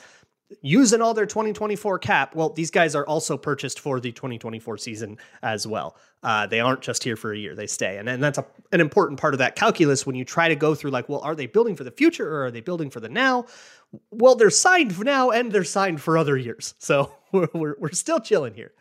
using 0.60 1.00
all 1.00 1.14
their 1.14 1.26
2024 1.26 1.98
cap. 1.98 2.34
Well, 2.34 2.50
these 2.50 2.70
guys 2.70 2.94
are 2.94 3.06
also 3.06 3.36
purchased 3.36 3.80
for 3.80 4.00
the 4.00 4.12
2024 4.12 4.78
season 4.78 5.18
as 5.42 5.66
well. 5.66 5.96
Uh, 6.22 6.46
they 6.46 6.60
aren't 6.60 6.80
just 6.82 7.02
here 7.02 7.16
for 7.16 7.32
a 7.32 7.38
year; 7.38 7.54
they 7.54 7.66
stay, 7.66 7.98
and 7.98 8.08
and 8.08 8.22
that's 8.22 8.38
a, 8.38 8.46
an 8.72 8.80
important 8.80 9.18
part 9.20 9.34
of 9.34 9.38
that 9.38 9.56
calculus 9.56 10.06
when 10.06 10.14
you 10.14 10.24
try 10.24 10.48
to 10.48 10.56
go 10.56 10.74
through 10.74 10.90
like, 10.90 11.08
well, 11.08 11.20
are 11.20 11.34
they 11.34 11.46
building 11.46 11.74
for 11.74 11.84
the 11.84 11.90
future 11.90 12.28
or 12.28 12.44
are 12.44 12.50
they 12.50 12.60
building 12.60 12.90
for 12.90 13.00
the 13.00 13.08
now? 13.08 13.46
Well, 14.10 14.34
they're 14.34 14.50
signed 14.50 14.94
for 14.94 15.04
now 15.04 15.30
and 15.30 15.50
they're 15.50 15.64
signed 15.64 16.00
for 16.00 16.16
other 16.16 16.36
years, 16.36 16.74
so 16.78 17.12
we're 17.32 17.48
we're, 17.54 17.74
we're 17.78 17.90
still 17.90 18.20
chilling 18.20 18.54
here. 18.54 18.72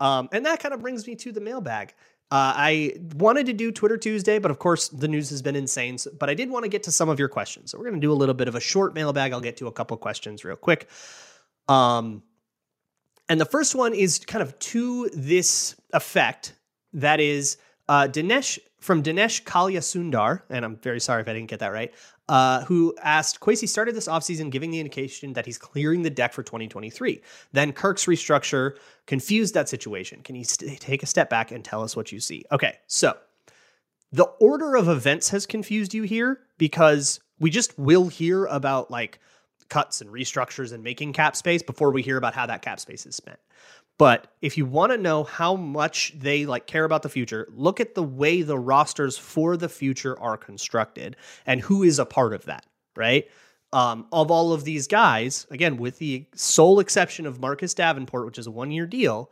Um, 0.00 0.28
and 0.32 0.46
that 0.46 0.60
kind 0.60 0.72
of 0.72 0.80
brings 0.80 1.06
me 1.06 1.16
to 1.16 1.32
the 1.32 1.40
mailbag. 1.40 1.94
Uh, 2.30 2.52
I 2.56 2.94
wanted 3.14 3.46
to 3.46 3.54
do 3.54 3.72
Twitter 3.72 3.96
Tuesday, 3.96 4.38
but 4.38 4.50
of 4.50 4.58
course 4.58 4.88
the 4.88 5.08
news 5.08 5.30
has 5.30 5.40
been 5.40 5.56
insane. 5.56 5.96
So, 5.96 6.10
but 6.18 6.28
I 6.28 6.34
did 6.34 6.50
want 6.50 6.64
to 6.64 6.68
get 6.68 6.82
to 6.82 6.92
some 6.92 7.08
of 7.08 7.18
your 7.18 7.28
questions. 7.28 7.70
So 7.70 7.78
we're 7.78 7.84
going 7.84 8.00
to 8.00 8.00
do 8.00 8.12
a 8.12 8.14
little 8.14 8.34
bit 8.34 8.48
of 8.48 8.54
a 8.54 8.60
short 8.60 8.94
mailbag. 8.94 9.32
I'll 9.32 9.40
get 9.40 9.56
to 9.58 9.66
a 9.66 9.72
couple 9.72 9.96
questions 9.96 10.44
real 10.44 10.56
quick. 10.56 10.88
Um, 11.68 12.22
and 13.30 13.40
the 13.40 13.46
first 13.46 13.74
one 13.74 13.94
is 13.94 14.18
kind 14.18 14.42
of 14.42 14.58
to 14.58 15.08
this 15.14 15.74
effect. 15.92 16.54
That 16.92 17.20
is 17.20 17.56
uh, 17.88 18.08
Dinesh 18.10 18.58
from 18.80 19.02
Dinesh 19.02 19.42
Kalya 19.44 19.80
Sundar, 19.80 20.42
and 20.50 20.64
I'm 20.64 20.76
very 20.76 21.00
sorry 21.00 21.22
if 21.22 21.28
I 21.28 21.32
didn't 21.32 21.48
get 21.48 21.60
that 21.60 21.72
right, 21.72 21.92
uh, 22.28 22.64
who 22.64 22.94
asked 23.02 23.40
Kwesi 23.40 23.68
started 23.68 23.94
this 23.94 24.08
offseason 24.08 24.50
giving 24.50 24.70
the 24.70 24.80
indication 24.80 25.32
that 25.32 25.46
he's 25.46 25.58
clearing 25.58 26.02
the 26.02 26.10
deck 26.10 26.32
for 26.32 26.42
2023. 26.42 27.20
Then 27.52 27.72
Kirk's 27.72 28.04
restructure 28.04 28.76
confused 29.06 29.54
that 29.54 29.68
situation. 29.68 30.22
Can 30.22 30.34
you 30.34 30.44
st- 30.44 30.80
take 30.80 31.02
a 31.02 31.06
step 31.06 31.30
back 31.30 31.50
and 31.50 31.64
tell 31.64 31.82
us 31.82 31.96
what 31.96 32.12
you 32.12 32.20
see? 32.20 32.44
Okay, 32.52 32.76
so 32.86 33.16
the 34.12 34.24
order 34.40 34.76
of 34.76 34.88
events 34.88 35.30
has 35.30 35.46
confused 35.46 35.94
you 35.94 36.02
here 36.02 36.40
because 36.58 37.20
we 37.38 37.50
just 37.50 37.78
will 37.78 38.08
hear 38.08 38.46
about 38.46 38.90
like 38.90 39.18
cuts 39.68 40.00
and 40.00 40.10
restructures 40.10 40.72
and 40.72 40.82
making 40.82 41.12
cap 41.12 41.36
space 41.36 41.62
before 41.62 41.90
we 41.90 42.02
hear 42.02 42.16
about 42.16 42.34
how 42.34 42.46
that 42.46 42.62
cap 42.62 42.80
space 42.80 43.06
is 43.06 43.14
spent. 43.14 43.38
But 43.98 44.32
if 44.40 44.56
you 44.56 44.64
want 44.64 44.92
to 44.92 44.98
know 44.98 45.24
how 45.24 45.56
much 45.56 46.14
they 46.16 46.46
like 46.46 46.66
care 46.66 46.84
about 46.84 47.02
the 47.02 47.08
future, 47.08 47.48
look 47.50 47.80
at 47.80 47.96
the 47.96 48.02
way 48.02 48.42
the 48.42 48.58
rosters 48.58 49.18
for 49.18 49.56
the 49.56 49.68
future 49.68 50.18
are 50.20 50.36
constructed 50.36 51.16
and 51.44 51.60
who 51.60 51.82
is 51.82 51.98
a 51.98 52.06
part 52.06 52.32
of 52.32 52.44
that, 52.44 52.64
right? 52.96 53.28
Um, 53.72 54.06
of 54.12 54.30
all 54.30 54.52
of 54.52 54.64
these 54.64 54.86
guys, 54.86 55.46
again, 55.50 55.76
with 55.76 55.98
the 55.98 56.26
sole 56.34 56.78
exception 56.78 57.26
of 57.26 57.40
Marcus 57.40 57.74
Davenport, 57.74 58.24
which 58.24 58.38
is 58.38 58.46
a 58.46 58.52
one 58.52 58.70
year 58.70 58.86
deal, 58.86 59.30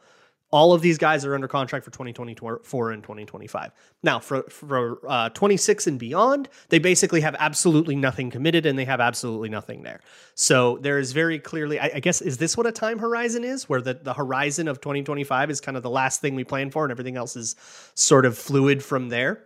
all 0.53 0.73
of 0.73 0.81
these 0.81 0.97
guys 0.97 1.25
are 1.25 1.35
under 1.35 1.49
contract 1.49 1.85
for 1.85 1.91
2024 1.91 2.91
and 2.93 3.03
2025. 3.03 3.73
Now, 4.03 4.19
for 4.21 4.43
for 4.45 4.99
uh, 5.09 5.29
26 5.31 5.87
and 5.87 5.99
beyond, 5.99 6.49
they 6.69 6.79
basically 6.79 7.21
have 7.21 7.35
absolutely 7.39 7.97
nothing 7.97 8.31
committed, 8.31 8.65
and 8.65 8.79
they 8.79 8.85
have 8.85 9.01
absolutely 9.01 9.49
nothing 9.49 9.83
there. 9.83 10.01
So 10.35 10.79
there 10.79 10.99
is 10.99 11.13
very 11.13 11.39
clearly, 11.39 11.81
I, 11.81 11.91
I, 11.95 12.01
guess, 12.01 12.23
is 12.23 12.39
this 12.39 12.57
what 12.57 12.67
a 12.67 12.73
time 12.73 12.99
horizon 12.99 13.45
is, 13.45 13.69
where 13.69 13.81
the 13.81 13.95
the 13.95 14.15
horizon 14.15 14.69
of 14.69 14.81
2025 14.81 15.51
is 15.51 15.61
kind 15.61 15.77
of 15.77 15.83
the 15.83 15.91
last 15.91 16.21
thing 16.21 16.35
we 16.35 16.45
plan 16.45 16.71
for, 16.71 16.85
and 16.85 16.93
everything 16.93 17.17
else 17.17 17.37
is 17.37 17.57
sort 17.95 18.25
of 18.25 18.39
fluid 18.39 18.85
from 18.85 19.09
there. 19.09 19.45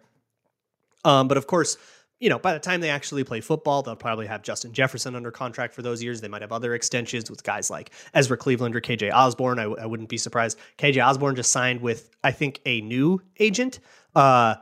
Um, 1.04 1.28
but 1.28 1.38
of 1.38 1.47
course, 1.47 1.78
you 2.21 2.29
know, 2.29 2.39
by 2.39 2.53
the 2.53 2.61
time 2.61 2.83
they 2.83 2.91
actually 2.91 3.25
play 3.25 3.41
football, 3.41 3.83
they'll 3.83 3.97
probably 3.97 4.27
have 4.27 4.43
Justin 4.43 4.73
Jefferson 4.73 5.17
under 5.17 5.31
contract 5.31 5.75
for 5.75 5.81
those 5.81 6.03
years. 6.03 6.21
They 6.21 6.29
might 6.29 6.43
have 6.43 6.53
other 6.53 6.75
extensions 6.75 7.31
with 7.31 7.43
guys 7.43 7.71
like 7.71 7.91
Ezra 8.12 8.37
Cleveland 8.37 8.77
or 8.77 8.81
KJ 8.81 9.11
Osborn. 9.12 9.59
I, 9.59 9.87
wouldn't 9.87 10.11
be 10.11 10.19
surprised. 10.19 10.59
KJ 10.77 11.05
Osborn 11.05 11.35
just 11.35 11.50
signed 11.50 11.81
with, 11.81 12.11
I 12.23 12.31
think, 12.33 12.61
a 12.67 12.83
new 12.83 13.23
agent. 13.39 13.81
Uh, 14.15 14.57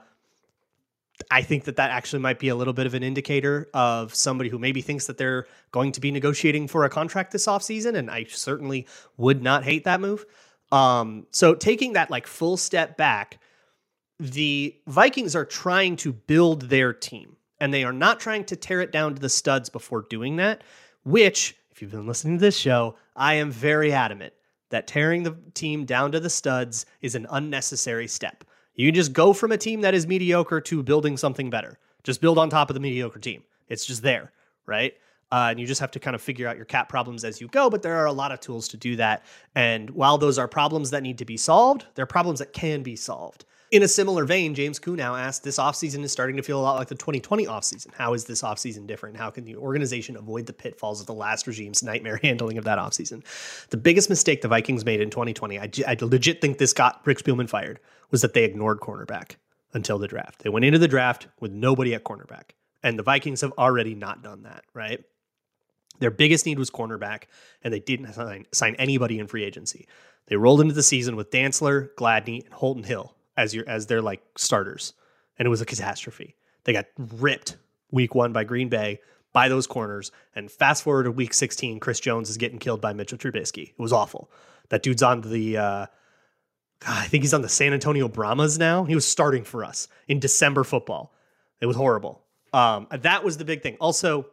I 1.33 1.43
think 1.43 1.65
that 1.65 1.77
that 1.77 1.91
actually 1.91 2.21
might 2.21 2.39
be 2.39 2.49
a 2.49 2.55
little 2.55 2.73
bit 2.73 2.87
of 2.87 2.95
an 2.95 3.03
indicator 3.03 3.69
of 3.75 4.15
somebody 4.15 4.49
who 4.49 4.59
maybe 4.61 4.81
thinks 4.81 5.09
that 5.09 5.19
they're 5.19 5.49
going 5.73 5.91
to 5.93 6.01
be 6.01 6.13
negotiating 6.13 6.69
for 6.69 6.85
a 6.85 6.89
contract 6.89 7.33
this 7.33 7.47
offseason. 7.47 7.97
And 7.97 8.09
I 8.09 8.25
certainly 8.25 8.87
would 9.17 9.43
not 9.43 9.65
hate 9.65 9.83
that 9.83 10.01
move. 10.01 10.25
Um, 10.71 11.27
so 11.33 11.57
taking 11.57 11.95
that 11.95 12.09
like 12.09 12.29
full 12.29 12.57
step 12.57 12.97
back, 12.97 13.41
the 14.21 14.77
Vikings 14.87 15.35
are 15.35 15.45
trying 15.45 15.97
to 15.97 16.13
build 16.13 16.63
their 16.63 16.93
team 16.93 17.37
and 17.61 17.73
they 17.73 17.85
are 17.85 17.93
not 17.93 18.21
trying 18.21 18.45
to 18.45 18.57
tear 18.57 18.81
it 18.81 18.93
down 18.93 19.15
to 19.15 19.21
the 19.21 19.29
studs 19.29 19.69
before 19.69 20.07
doing 20.09 20.37
that, 20.37 20.63
which, 21.05 21.57
if 21.71 21.83
you've 21.83 21.91
been 21.91 22.07
listening 22.07 22.39
to 22.39 22.41
this 22.41 22.57
show, 22.57 22.97
I 23.17 23.35
am 23.35 23.51
very 23.51 23.93
adamant 23.93 24.33
that 24.71 24.87
tearing 24.87 25.23
the 25.23 25.37
team 25.55 25.85
down 25.85 26.13
to 26.13 26.21
the 26.21 26.31
studs 26.31 26.87
is 27.01 27.15
an 27.15 27.27
unnecessary 27.31 28.07
step. 28.07 28.45
You 28.75 28.89
can 28.89 28.95
just 28.95 29.13
go 29.13 29.33
from 29.33 29.53
a 29.53 29.59
team 29.59 29.81
that 29.81 29.95
is 29.95 30.07
mediocre 30.07 30.61
to 30.61 30.83
building 30.83 31.17
something 31.17 31.51
better. 31.51 31.79
Just 32.05 32.21
build 32.21 32.39
on 32.39 32.49
top 32.49 32.71
of 32.71 32.75
the 32.75 32.81
mediocre 32.81 33.19
team. 33.19 33.43
It's 33.69 33.85
just 33.85 34.03
there, 34.03 34.33
right? 34.67 34.95
Uh, 35.31 35.49
and 35.51 35.61
you 35.61 35.67
just 35.67 35.81
have 35.81 35.91
to 35.91 36.01
kind 36.01 36.15
of 36.15 36.23
figure 36.23 36.47
out 36.49 36.57
your 36.57 36.65
cap 36.65 36.89
problems 36.89 37.25
as 37.25 37.41
you 37.41 37.49
go. 37.49 37.69
But 37.69 37.83
there 37.83 37.97
are 37.97 38.07
a 38.07 38.13
lot 38.13 38.33
of 38.33 38.41
tools 38.41 38.69
to 38.69 38.77
do 38.77 38.97
that. 38.97 39.25
And 39.55 39.91
while 39.91 40.17
those 40.17 40.39
are 40.39 40.49
problems 40.49 40.91
that 40.91 41.03
need 41.03 41.19
to 41.19 41.25
be 41.25 41.37
solved, 41.37 41.87
they're 41.95 42.07
problems 42.07 42.39
that 42.39 42.53
can 42.53 42.83
be 42.83 42.97
solved. 42.97 43.45
In 43.71 43.83
a 43.83 43.89
similar 43.89 44.25
vein, 44.25 44.55
James 44.55 44.81
Kunow 44.81 45.19
asked, 45.19 45.45
This 45.45 45.59
offseason 45.59 46.03
is 46.03 46.11
starting 46.11 46.37
to 46.39 46.43
feel 46.43 46.59
a 46.59 46.63
lot 46.63 46.79
like 46.79 46.89
the 46.89 46.95
2020 46.95 47.45
offseason. 47.45 47.93
How 47.93 48.15
is 48.15 48.25
this 48.25 48.41
offseason 48.41 48.87
different? 48.87 49.19
How 49.19 49.29
can 49.29 49.45
the 49.45 49.57
organization 49.57 50.17
avoid 50.17 50.47
the 50.47 50.55
pitfalls 50.55 51.03
of 51.03 51.07
the 51.07 51.13
last 51.13 51.47
regime's 51.47 51.83
nightmare 51.83 52.17
handling 52.23 52.57
of 52.57 52.65
that 52.65 52.79
offseason? 52.79 53.23
The 53.69 53.77
biggest 53.77 54.09
mistake 54.09 54.41
the 54.41 54.49
Vikings 54.49 54.87
made 54.87 55.03
in 55.03 55.11
2020, 55.11 55.59
I, 55.59 55.71
I 55.87 55.97
legit 56.01 56.41
think 56.41 56.57
this 56.57 56.73
got 56.73 57.03
Rick 57.05 57.19
Spielman 57.19 57.49
fired, 57.49 57.79
was 58.11 58.23
that 58.23 58.33
they 58.33 58.45
ignored 58.45 58.81
cornerback 58.81 59.37
until 59.75 59.99
the 59.99 60.09
draft. 60.09 60.39
They 60.39 60.49
went 60.49 60.65
into 60.65 60.79
the 60.79 60.89
draft 60.89 61.29
with 61.39 61.53
nobody 61.53 61.95
at 61.95 62.05
cornerback. 62.05 62.53
And 62.83 62.99
the 62.99 63.03
Vikings 63.03 63.43
have 63.43 63.53
already 63.59 63.95
not 63.95 64.23
done 64.23 64.45
that, 64.45 64.65
right? 64.73 65.05
Their 65.99 66.11
biggest 66.11 66.47
need 66.47 66.59
was 66.59 66.71
cornerback, 66.71 67.25
and 67.63 67.75
they 67.75 67.81
didn't 67.81 68.15
sign, 68.15 68.47
sign 68.51 68.77
anybody 68.77 69.19
in 69.19 69.27
free 69.27 69.45
agency. 69.45 69.87
They 70.29 70.37
rolled 70.37 70.63
into 70.63 70.75
the 70.75 70.83
season 70.83 71.17
with 71.17 71.31
Dantzler, 71.31 71.91
Gladney, 71.99 72.45
and 72.45 72.55
Holton 72.55 72.85
Hill 72.85 73.15
as 73.39 73.55
your 73.55 73.67
as 73.67 73.87
their 73.87 74.03
like 74.03 74.21
starters, 74.37 74.93
and 75.39 75.47
it 75.47 75.49
was 75.49 75.63
a 75.63 75.67
catastrophe. 75.67 76.37
They 76.65 76.75
got 76.75 76.87
ripped 76.99 77.57
week 77.91 78.15
one 78.15 78.35
by 78.35 78.45
Green 78.45 78.69
Bay 78.69 79.01
by 79.33 79.49
those 79.49 79.67
corners, 79.67 80.11
and 80.35 80.51
fast 80.51 80.83
forward 80.83 81.05
to 81.05 81.13
week 81.13 81.33
16, 81.33 81.81
Chris 81.81 82.01
Jones 82.01 82.29
is 82.29 82.37
getting 82.37 82.59
killed 82.59 82.81
by 82.81 82.93
Mitchell 82.93 83.17
Trubisky. 83.17 83.71
It 83.71 83.79
was 83.79 83.93
awful. 83.93 84.31
That 84.69 84.83
dude's 84.83 85.03
on 85.03 85.23
the. 85.23 85.57
Uh, 85.57 85.87
I 86.87 87.07
think 87.07 87.25
he's 87.25 87.35
on 87.35 87.43
the 87.43 87.49
San 87.49 87.73
Antonio 87.73 88.09
Brahmas 88.09 88.59
now. 88.59 88.85
He 88.85 88.95
was 88.95 89.07
starting 89.07 89.45
for 89.45 89.65
us 89.65 89.89
in 90.07 90.21
December 90.21 90.65
football. 90.65 91.15
It 91.61 91.67
was 91.67 91.77
horrible. 91.77 92.23
Um, 92.53 92.87
that 92.91 93.25
was 93.25 93.37
the 93.37 93.45
big 93.45 93.63
thing. 93.63 93.77
Also, 93.81 94.27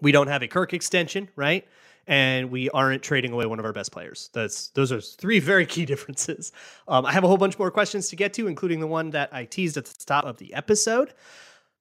we 0.00 0.12
don't 0.12 0.28
have 0.28 0.42
a 0.42 0.48
Kirk 0.48 0.72
extension, 0.72 1.28
right? 1.36 1.66
And 2.08 2.50
we 2.50 2.70
aren't 2.70 3.02
trading 3.02 3.32
away 3.32 3.44
one 3.44 3.58
of 3.58 3.66
our 3.66 3.72
best 3.72 3.92
players. 3.92 4.30
That's 4.32 4.70
those 4.70 4.90
are 4.90 5.00
three 5.00 5.38
very 5.38 5.66
key 5.66 5.84
differences. 5.92 6.50
Um, 6.88 7.06
I 7.06 7.12
have 7.12 7.22
a 7.22 7.28
whole 7.28 7.36
bunch 7.36 7.58
more 7.58 7.70
questions 7.70 8.08
to 8.08 8.16
get 8.16 8.32
to, 8.34 8.48
including 8.48 8.80
the 8.80 8.86
one 8.86 9.10
that 9.10 9.28
I 9.32 9.44
teased 9.44 9.76
at 9.76 9.84
the 9.84 10.04
top 10.04 10.24
of 10.24 10.38
the 10.38 10.52
episode. 10.54 11.14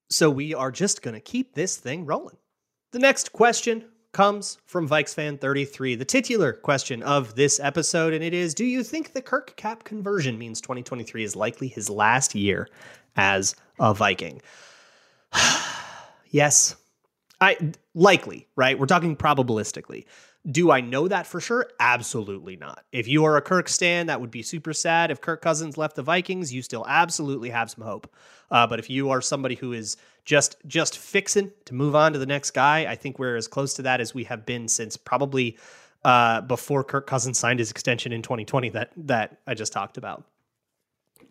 So 0.09 0.29
we 0.29 0.53
are 0.53 0.71
just 0.71 1.01
going 1.01 1.15
to 1.15 1.21
keep 1.21 1.55
this 1.55 1.77
thing 1.77 2.05
rolling. 2.05 2.37
The 2.91 2.99
next 2.99 3.31
question 3.31 3.85
comes 4.13 4.57
from 4.65 4.87
Vikes 4.87 5.13
fan 5.13 5.37
33, 5.37 5.95
the 5.95 6.05
titular 6.05 6.53
question 6.53 7.03
of 7.03 7.35
this 7.35 7.59
episode, 7.61 8.13
and 8.13 8.23
it 8.23 8.33
is: 8.33 8.53
Do 8.53 8.65
you 8.65 8.83
think 8.83 9.13
the 9.13 9.21
Kirk 9.21 9.55
cap 9.55 9.85
conversion 9.85 10.37
means 10.37 10.59
2023 10.59 11.23
is 11.23 11.35
likely 11.35 11.69
his 11.69 11.89
last 11.89 12.35
year 12.35 12.67
as 13.15 13.55
a 13.79 13.93
Viking? 13.93 14.41
yes, 16.29 16.75
I 17.39 17.73
likely, 17.93 18.47
right? 18.55 18.77
We're 18.77 18.87
talking 18.87 19.15
probabilistically. 19.15 20.05
Do 20.49 20.71
I 20.71 20.81
know 20.81 21.07
that 21.07 21.27
for 21.27 21.41
sure? 21.41 21.69
Absolutely 21.79 22.55
not. 22.55 22.85
If 22.91 23.07
you 23.07 23.25
are 23.25 23.37
a 23.37 23.41
Kirk 23.41 23.67
stan, 23.67 24.07
that 24.07 24.21
would 24.21 24.31
be 24.31 24.41
super 24.41 24.73
sad. 24.73 25.11
If 25.11 25.19
Kirk 25.19 25.41
Cousins 25.41 25.77
left 25.77 25.95
the 25.95 26.03
Vikings, 26.03 26.53
you 26.53 26.61
still 26.61 26.85
absolutely 26.87 27.49
have 27.49 27.69
some 27.69 27.83
hope. 27.83 28.11
Uh, 28.49 28.65
but 28.65 28.79
if 28.79 28.89
you 28.89 29.09
are 29.09 29.21
somebody 29.21 29.55
who 29.55 29.73
is 29.73 29.97
just 30.25 30.55
just 30.65 30.97
fixing 30.97 31.51
to 31.65 31.73
move 31.73 31.95
on 31.95 32.13
to 32.13 32.19
the 32.19 32.25
next 32.25 32.51
guy, 32.51 32.85
I 32.89 32.95
think 32.95 33.19
we're 33.19 33.35
as 33.35 33.47
close 33.47 33.73
to 33.75 33.81
that 33.83 33.99
as 33.99 34.13
we 34.13 34.23
have 34.23 34.45
been 34.45 34.67
since 34.67 34.95
probably 34.95 35.57
uh, 36.05 36.41
before 36.41 36.83
Kirk 36.83 37.07
Cousins 37.07 37.37
signed 37.37 37.59
his 37.59 37.69
extension 37.69 38.13
in 38.13 38.21
2020 38.21 38.69
that 38.69 38.91
that 38.95 39.39
I 39.45 39.53
just 39.53 39.73
talked 39.73 39.97
about. 39.97 40.23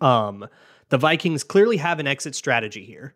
Um, 0.00 0.46
the 0.90 0.98
Vikings 0.98 1.42
clearly 1.42 1.78
have 1.78 1.98
an 1.98 2.06
exit 2.06 2.34
strategy 2.34 2.84
here. 2.84 3.14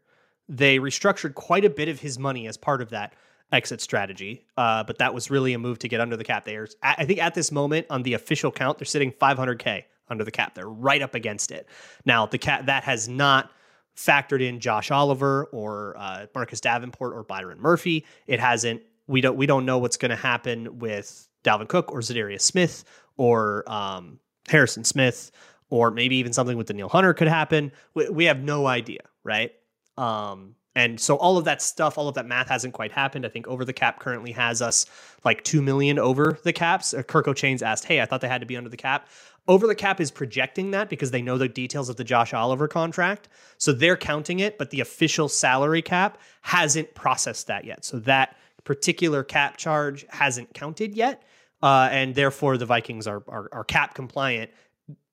They 0.51 0.79
restructured 0.79 1.35
quite 1.35 1.65
a 1.65 1.71
bit 1.71 1.89
of 1.89 2.01
his 2.01 2.19
money 2.19 2.47
as 2.47 2.57
part 2.57 2.83
of 2.83 2.91
that 2.91 3.15
exit 3.53 3.81
strategy, 3.81 4.45
uh, 4.57 4.85
but 4.85 4.99
that 4.99 5.15
was 5.15 5.31
really 5.31 5.55
a 5.55 5.59
move 5.59 5.79
to 5.79 5.89
get 5.89 6.01
under 6.01 6.17
the 6.17 6.25
cap. 6.25 6.45
They 6.45 6.57
are, 6.57 6.69
I 6.83 7.05
think, 7.05 7.21
at 7.21 7.35
this 7.35 7.51
moment 7.51 7.87
on 7.89 8.03
the 8.03 8.15
official 8.15 8.51
count, 8.51 8.79
they're 8.79 8.85
sitting 8.85 9.13
500k 9.13 9.85
under 10.09 10.25
the 10.25 10.31
cap. 10.31 10.55
They're 10.55 10.69
right 10.69 11.01
up 11.01 11.15
against 11.15 11.53
it. 11.53 11.69
Now, 12.05 12.27
the 12.27 12.39
cap 12.39 12.67
that 12.67 12.85
has 12.85 13.09
not 13.09 13.51
factored 13.97 14.43
in 14.43 14.61
Josh 14.61 14.91
Oliver 14.91 15.45
or 15.53 15.95
uh, 15.99 16.27
Marcus 16.35 16.61
Davenport 16.61 17.15
or 17.15 17.23
Byron 17.23 17.61
Murphy. 17.61 18.05
It 18.27 18.41
hasn't. 18.41 18.83
We 19.07 19.21
don't. 19.21 19.37
We 19.37 19.47
don't 19.47 19.65
know 19.65 19.79
what's 19.79 19.97
going 19.97 20.11
to 20.11 20.17
happen 20.17 20.79
with 20.79 21.29
Dalvin 21.45 21.69
Cook 21.69 21.93
or 21.93 22.01
Za'Darius 22.01 22.43
Smith 22.43 22.85
or 23.17 23.71
um, 23.71 24.19
Harrison 24.49 24.85
Smith 24.85 25.31
or 25.69 25.91
maybe 25.91 26.17
even 26.17 26.33
something 26.33 26.57
with 26.57 26.67
Danielle 26.67 26.89
Hunter 26.89 27.15
could 27.15 27.29
happen. 27.29 27.73
We, 27.95 28.09
we 28.09 28.25
have 28.25 28.41
no 28.41 28.67
idea, 28.67 29.03
right? 29.23 29.53
Um, 30.01 30.55
And 30.77 31.01
so 31.01 31.17
all 31.17 31.37
of 31.37 31.45
that 31.47 31.61
stuff, 31.61 31.99
all 31.99 32.07
of 32.09 32.15
that 32.15 32.27
math 32.27 32.49
hasn't 32.49 32.75
quite 32.75 32.93
happened. 32.93 33.27
I 33.27 33.29
think 33.29 33.49
over 33.49 33.65
the 33.65 33.73
cap 33.73 33.99
currently 33.99 34.31
has 34.33 34.63
us 34.63 34.87
like 35.25 35.43
2 35.43 35.61
million 35.61 35.99
over 35.99 36.39
the 36.45 36.53
caps. 36.53 36.95
Uh, 36.95 37.03
Kirk 37.03 37.27
O'Chains 37.27 37.61
asked, 37.61 37.85
"Hey, 37.85 38.01
I 38.01 38.07
thought 38.07 38.21
they 38.21 38.29
had 38.29 38.41
to 38.41 38.47
be 38.47 38.57
under 38.57 38.71
the 38.71 38.77
cap." 38.77 39.09
Over 39.49 39.67
the 39.67 39.75
cap 39.75 40.01
is 40.01 40.13
projecting 40.13 40.71
that 40.71 40.89
because 40.89 41.11
they 41.11 41.23
know 41.23 41.39
the 41.39 41.49
details 41.49 41.89
of 41.89 41.97
the 41.97 42.05
Josh 42.05 42.33
Oliver 42.33 42.69
contract. 42.69 43.29
So 43.59 43.73
they're 43.73 43.97
counting 43.97 44.39
it, 44.41 44.59
but 44.59 44.71
the 44.71 44.81
official 44.81 45.29
salary 45.29 45.83
cap 45.83 46.19
hasn't 46.43 46.95
processed 46.95 47.49
that 47.49 47.65
yet. 47.65 47.85
So 47.85 47.99
that 48.01 48.37
particular 48.63 49.25
cap 49.25 49.57
charge 49.57 50.07
hasn't 50.09 50.55
counted 50.55 50.95
yet. 50.95 51.23
Uh, 51.63 51.89
and 51.91 52.15
therefore 52.15 52.59
the 52.59 52.67
Vikings 52.67 53.07
are, 53.09 53.25
are, 53.29 53.49
are 53.53 53.65
cap 53.65 53.95
compliant. 53.95 54.51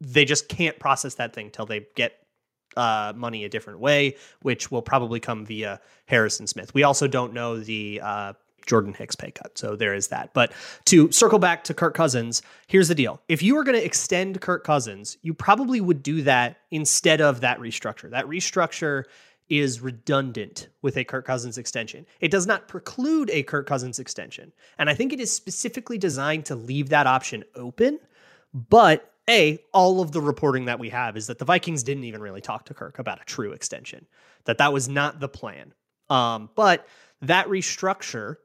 They 0.02 0.24
just 0.24 0.50
can't 0.50 0.78
process 0.78 1.16
that 1.16 1.34
thing 1.34 1.50
till 1.50 1.66
they 1.66 1.88
get 1.96 2.27
uh, 2.78 3.14
money 3.16 3.44
a 3.44 3.50
different 3.50 3.80
way, 3.80 4.16
which 4.42 4.72
will 4.72 4.82
probably 4.82 5.20
come 5.20 5.46
via 5.46 5.82
Harrison 6.06 6.48
Smith. 6.48 6.74
We 6.74 6.84
also 6.84 7.08
don't 7.08 7.34
know 7.34 7.60
the 7.60 8.00
uh, 8.04 8.34
Jordan 8.68 8.94
Hicks 8.94 9.16
pay 9.16 9.32
cut. 9.32 9.58
So 9.58 9.76
there 9.76 9.96
is 9.96 10.10
that. 10.10 10.34
But 10.34 10.52
to 10.86 11.12
circle 11.12 11.40
back 11.40 11.64
to 11.66 11.74
Kirk 11.74 11.96
Cousins, 11.96 12.42
here's 12.68 12.90
the 12.90 12.96
deal. 12.96 13.22
If 13.28 13.42
you 13.42 13.56
were 13.56 13.64
going 13.64 13.78
to 13.78 13.86
extend 13.86 14.40
Kirk 14.42 14.64
Cousins, 14.64 15.18
you 15.24 15.34
probably 15.34 15.82
would 15.82 16.04
do 16.04 16.22
that 16.24 16.58
instead 16.70 17.22
of 17.22 17.42
that 17.42 17.60
restructure. 17.60 18.10
That 18.10 18.26
restructure 18.26 19.06
is 19.50 19.80
redundant 19.80 20.68
with 20.82 20.98
a 20.98 21.06
Kirk 21.06 21.26
Cousins 21.26 21.58
extension. 21.58 22.06
It 22.20 22.32
does 22.32 22.46
not 22.46 22.68
preclude 22.68 23.30
a 23.30 23.44
Kirk 23.44 23.66
Cousins 23.66 23.98
extension. 23.98 24.52
And 24.78 24.90
I 24.90 24.94
think 24.94 25.14
it 25.14 25.22
is 25.22 25.32
specifically 25.32 25.98
designed 25.98 26.46
to 26.48 26.56
leave 26.56 26.90
that 26.90 27.08
option 27.08 27.46
open. 27.56 28.00
But 28.54 29.14
A, 29.30 29.60
all 29.74 30.02
of 30.02 30.12
the 30.12 30.22
reporting 30.22 30.66
that 30.66 30.80
we 30.80 30.90
have 30.90 31.18
is 31.18 31.28
that 31.28 31.38
the 31.38 31.46
Vikings 31.46 31.84
didn't 31.84 32.06
even 32.06 32.22
really 32.22 32.42
talk 32.42 32.66
to 32.66 32.74
Kirk 32.74 33.00
about 33.00 33.22
a 33.22 33.26
true 33.26 33.52
extension, 33.52 34.06
that 34.46 34.58
that 34.60 34.72
was 34.72 34.88
not 34.88 35.20
the 35.20 35.28
plan. 35.28 35.74
Um, 36.10 36.50
but 36.56 36.88
that 37.22 37.48
restructure 37.48 38.38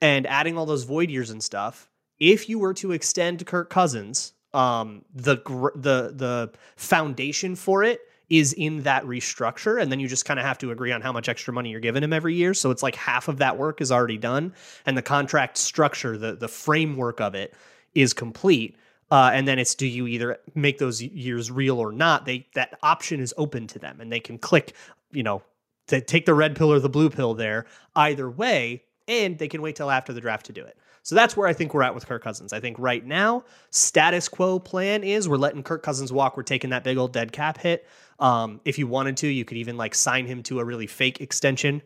and 0.00 0.26
adding 0.26 0.58
all 0.58 0.66
those 0.66 0.84
void 0.84 1.10
years 1.10 1.30
and 1.30 1.42
stuff, 1.42 1.88
if 2.18 2.48
you 2.48 2.58
were 2.58 2.74
to 2.74 2.92
extend 2.92 3.46
Kirk 3.46 3.70
Cousins, 3.70 4.34
um, 4.54 5.04
the 5.14 5.36
the 5.74 6.12
the 6.14 6.52
foundation 6.76 7.56
for 7.56 7.82
it 7.82 8.00
is 8.28 8.52
in 8.54 8.82
that 8.82 9.04
restructure 9.04 9.80
and 9.80 9.92
then 9.92 10.00
you 10.00 10.08
just 10.08 10.24
kind 10.24 10.40
of 10.40 10.46
have 10.46 10.56
to 10.56 10.70
agree 10.70 10.90
on 10.92 11.02
how 11.02 11.12
much 11.12 11.28
extra 11.28 11.52
money 11.52 11.70
you're 11.70 11.80
giving 11.80 12.02
him 12.02 12.12
every 12.14 12.34
year 12.34 12.54
so 12.54 12.70
it's 12.70 12.82
like 12.82 12.94
half 12.94 13.28
of 13.28 13.38
that 13.38 13.58
work 13.58 13.80
is 13.80 13.92
already 13.92 14.16
done 14.16 14.54
and 14.86 14.96
the 14.96 15.02
contract 15.02 15.58
structure 15.58 16.16
the 16.16 16.34
the 16.34 16.48
framework 16.48 17.20
of 17.20 17.34
it 17.34 17.54
is 17.94 18.14
complete 18.14 18.76
uh, 19.12 19.30
and 19.34 19.46
then 19.46 19.58
it's 19.58 19.74
do 19.74 19.86
you 19.86 20.06
either 20.06 20.38
make 20.54 20.78
those 20.78 21.02
years 21.02 21.50
real 21.50 21.78
or 21.78 21.92
not 21.92 22.24
they 22.24 22.46
that 22.54 22.78
option 22.82 23.20
is 23.20 23.34
open 23.36 23.66
to 23.66 23.78
them 23.78 24.00
and 24.00 24.10
they 24.10 24.18
can 24.18 24.38
click 24.38 24.74
you 25.12 25.22
know 25.22 25.42
to 25.86 26.00
take 26.00 26.24
the 26.24 26.34
red 26.34 26.56
pill 26.56 26.72
or 26.72 26.80
the 26.80 26.88
blue 26.88 27.10
pill 27.10 27.34
there 27.34 27.66
either 27.94 28.28
way 28.30 28.82
and 29.06 29.38
they 29.38 29.48
can 29.48 29.60
wait 29.60 29.76
till 29.76 29.90
after 29.90 30.14
the 30.14 30.20
draft 30.20 30.46
to 30.46 30.52
do 30.52 30.64
it 30.64 30.78
so 31.02 31.14
that's 31.14 31.36
where 31.36 31.48
I 31.48 31.52
think 31.52 31.74
we're 31.74 31.82
at 31.82 31.96
with 31.96 32.06
Kirk 32.06 32.22
Cousins. 32.22 32.52
I 32.52 32.60
think 32.60 32.78
right 32.78 33.04
now, 33.04 33.44
status 33.70 34.28
quo 34.28 34.60
plan 34.60 35.02
is 35.02 35.28
we're 35.28 35.36
letting 35.36 35.64
Kirk 35.64 35.82
Cousins 35.82 36.12
walk. 36.12 36.36
We're 36.36 36.44
taking 36.44 36.70
that 36.70 36.84
big 36.84 36.96
old 36.96 37.12
dead 37.12 37.32
cap 37.32 37.58
hit. 37.58 37.88
Um, 38.20 38.60
if 38.64 38.78
you 38.78 38.86
wanted 38.86 39.16
to, 39.16 39.26
you 39.26 39.44
could 39.44 39.56
even 39.56 39.76
like 39.76 39.96
sign 39.96 40.26
him 40.26 40.44
to 40.44 40.60
a 40.60 40.64
really 40.64 40.86
fake 40.86 41.20
extension 41.20 41.82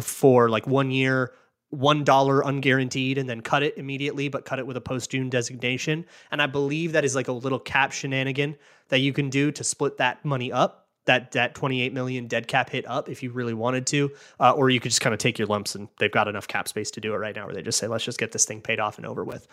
for 0.00 0.48
like 0.48 0.66
one 0.66 0.90
year, 0.90 1.34
one 1.70 2.04
dollar 2.04 2.42
unguaranteed, 2.42 3.18
and 3.18 3.28
then 3.28 3.40
cut 3.40 3.62
it 3.62 3.76
immediately, 3.76 4.28
but 4.28 4.44
cut 4.44 4.58
it 4.58 4.66
with 4.66 4.76
a 4.76 4.80
post 4.80 5.10
June 5.10 5.28
designation. 5.28 6.04
And 6.30 6.40
I 6.40 6.46
believe 6.46 6.92
that 6.92 7.04
is 7.04 7.14
like 7.14 7.28
a 7.28 7.32
little 7.32 7.58
cap 7.58 7.92
shenanigan 7.92 8.56
that 8.88 8.98
you 8.98 9.12
can 9.12 9.30
do 9.30 9.50
to 9.52 9.64
split 9.64 9.98
that 9.98 10.24
money 10.24 10.52
up 10.52 10.84
that 11.06 11.32
that 11.32 11.54
28 11.54 11.92
million 11.92 12.26
dead 12.26 12.48
cap 12.48 12.68
hit 12.68 12.84
up 12.88 13.08
if 13.08 13.22
you 13.22 13.30
really 13.30 13.54
wanted 13.54 13.86
to 13.86 14.10
uh, 14.40 14.50
or 14.50 14.70
you 14.70 14.80
could 14.80 14.90
just 14.90 15.00
kind 15.00 15.14
of 15.14 15.20
take 15.20 15.38
your 15.38 15.46
lumps 15.46 15.76
and 15.76 15.88
they've 16.00 16.10
got 16.10 16.26
enough 16.26 16.48
cap 16.48 16.66
space 16.66 16.90
to 16.90 17.00
do 17.00 17.14
it 17.14 17.18
right 17.18 17.36
now 17.36 17.46
where 17.46 17.54
they 17.54 17.62
just 17.62 17.78
say 17.78 17.86
let's 17.86 18.02
just 18.02 18.18
get 18.18 18.32
this 18.32 18.44
thing 18.44 18.60
paid 18.60 18.80
off 18.80 18.96
and 18.96 19.06
over 19.06 19.22
with 19.22 19.46